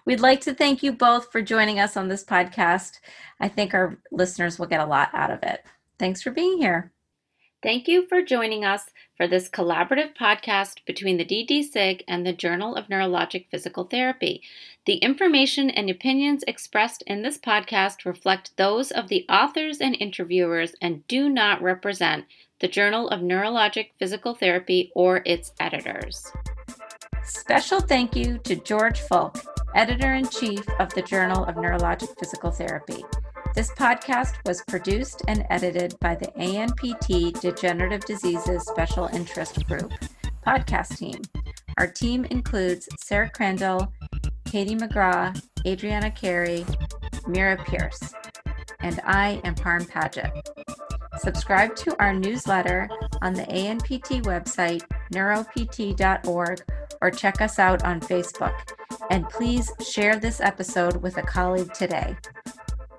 We'd 0.06 0.20
like 0.20 0.42
to 0.42 0.54
thank 0.54 0.84
you 0.84 0.92
both 0.92 1.32
for 1.32 1.42
joining 1.42 1.80
us 1.80 1.96
on 1.96 2.08
this 2.08 2.24
podcast. 2.24 3.00
I 3.40 3.48
think 3.48 3.74
our 3.74 3.98
listeners 4.12 4.60
will 4.60 4.68
get 4.68 4.82
a 4.82 4.86
lot 4.86 5.10
out 5.14 5.32
of 5.32 5.44
it. 5.44 5.64
Thanks 5.98 6.22
for 6.22 6.32
being 6.32 6.58
here. 6.58 6.92
Thank 7.64 7.88
you 7.88 8.08
for 8.08 8.24
joining 8.24 8.66
us 8.66 8.86
for 9.16 9.28
this 9.28 9.48
collaborative 9.48 10.16
podcast 10.20 10.84
between 10.88 11.18
the 11.18 11.26
DDSIG 11.26 12.02
and 12.08 12.26
the 12.26 12.34
Journal 12.34 12.76
of 12.76 12.88
Neurologic 12.88 13.46
Physical 13.52 13.84
Therapy. 13.84 14.42
The 14.88 14.96
information 14.96 15.70
and 15.70 15.88
opinions 15.88 16.44
expressed 16.48 17.04
in 17.04 17.22
this 17.22 17.38
podcast 17.38 18.04
reflect 18.04 18.58
those 18.58 18.90
of 18.90 19.10
the 19.10 19.28
authors 19.30 19.78
and 19.80 19.96
interviewers 20.00 20.74
and 20.82 21.06
do 21.08 21.30
not 21.30 21.62
represent 21.62 22.26
the 22.62 22.68
Journal 22.68 23.08
of 23.10 23.22
Neurologic 23.22 23.90
Physical 24.00 24.34
Therapy 24.34 24.92
or 24.96 25.22
its 25.24 25.52
editors. 25.60 26.32
Special 27.24 27.80
thank 27.80 28.16
you 28.16 28.40
to 28.40 28.56
George 28.56 29.02
Fulk, 29.02 29.38
editor 29.76 30.16
in 30.16 30.28
chief 30.28 30.68
of 30.80 30.92
the 30.96 31.04
Journal 31.04 31.46
of 31.46 31.58
Neurologic 31.58 32.18
Physical 32.18 32.50
Therapy. 32.50 33.04
This 33.54 33.72
podcast 33.72 34.36
was 34.46 34.64
produced 34.70 35.24
and 35.28 35.46
edited 35.50 36.00
by 36.00 36.16
the 36.16 36.28
ANPT 36.38 37.42
Degenerative 37.42 38.06
Diseases 38.06 38.66
Special 38.66 39.08
Interest 39.08 39.68
Group 39.68 39.92
podcast 40.48 40.98
team. 40.98 41.22
Our 41.78 41.88
team 41.88 42.24
includes 42.26 42.88
Sarah 43.02 43.30
Crandall, 43.30 43.92
Katie 44.46 44.78
McGraw, 44.78 45.38
Adriana 45.68 46.12
Carey, 46.12 46.66
Mira 47.28 47.62
Pierce, 47.66 48.14
and 48.80 49.02
I 49.04 49.42
am 49.44 49.56
Parm 49.56 49.86
Padgett. 49.86 50.32
Subscribe 51.20 51.76
to 51.76 52.02
our 52.02 52.14
newsletter 52.14 52.90
on 53.22 53.34
the 53.34 53.44
ANPT 53.44 54.24
website, 54.24 54.84
neuropt.org, 55.14 56.62
or 57.02 57.12
check 57.12 57.42
us 57.42 57.60
out 57.60 57.84
on 57.84 58.00
Facebook. 58.00 58.58
And 59.10 59.28
please 59.28 59.70
share 59.86 60.18
this 60.18 60.40
episode 60.40 61.02
with 61.02 61.18
a 61.18 61.24
colleague 61.24 61.74
today. 61.74 62.16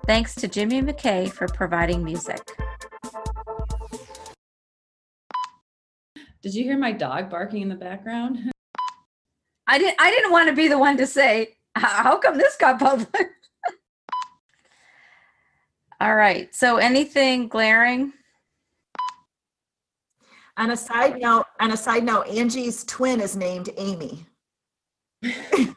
Thanks 0.05 0.35
to 0.35 0.49
Jimmy 0.49 0.81
McKay 0.81 1.31
for 1.31 1.47
providing 1.47 2.03
music. 2.03 2.41
Did 6.41 6.53
you 6.53 6.65
hear 6.65 6.77
my 6.77 6.91
dog 6.91 7.29
barking 7.29 7.61
in 7.61 7.69
the 7.69 7.75
background? 7.75 8.37
I 9.67 9.77
didn't 9.77 9.95
I 9.99 10.11
didn't 10.11 10.33
want 10.33 10.49
to 10.49 10.55
be 10.55 10.67
the 10.67 10.77
one 10.77 10.97
to 10.97 11.07
say, 11.07 11.55
how 11.75 12.03
how 12.03 12.17
come 12.17 12.37
this 12.37 12.57
got 12.57 12.79
published? 12.79 13.09
All 16.01 16.15
right. 16.15 16.53
So 16.53 16.75
anything 16.77 17.47
glaring? 17.47 18.11
On 20.57 20.71
a 20.71 20.77
side 20.77 21.21
note, 21.21 21.45
on 21.61 21.71
a 21.71 21.77
side 21.77 22.03
note, 22.03 22.27
Angie's 22.27 22.83
twin 22.83 23.21
is 23.21 23.37
named 23.37 23.69
Amy, 23.77 24.25
That's 25.23 25.73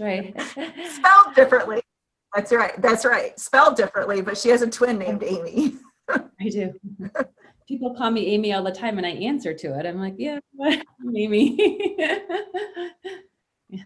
right. 0.00 0.34
spelled 0.40 1.34
differently. 1.34 1.80
That's 2.34 2.52
right. 2.52 2.80
That's 2.80 3.04
right. 3.04 3.38
Spelled 3.38 3.76
differently, 3.76 4.20
but 4.20 4.38
she 4.38 4.50
has 4.50 4.62
a 4.62 4.70
twin 4.70 4.98
named 4.98 5.22
Amy. 5.22 5.74
I 6.08 6.48
do. 6.48 6.72
People 7.68 7.94
call 7.94 8.10
me 8.10 8.26
Amy 8.26 8.52
all 8.52 8.64
the 8.64 8.72
time 8.72 8.98
and 8.98 9.06
I 9.06 9.10
answer 9.10 9.54
to 9.54 9.78
it. 9.78 9.86
I'm 9.86 10.00
like, 10.00 10.14
yeah? 10.18 10.40
I'm 10.62 11.16
Amy. 11.16 11.96
yeah. 13.68 13.84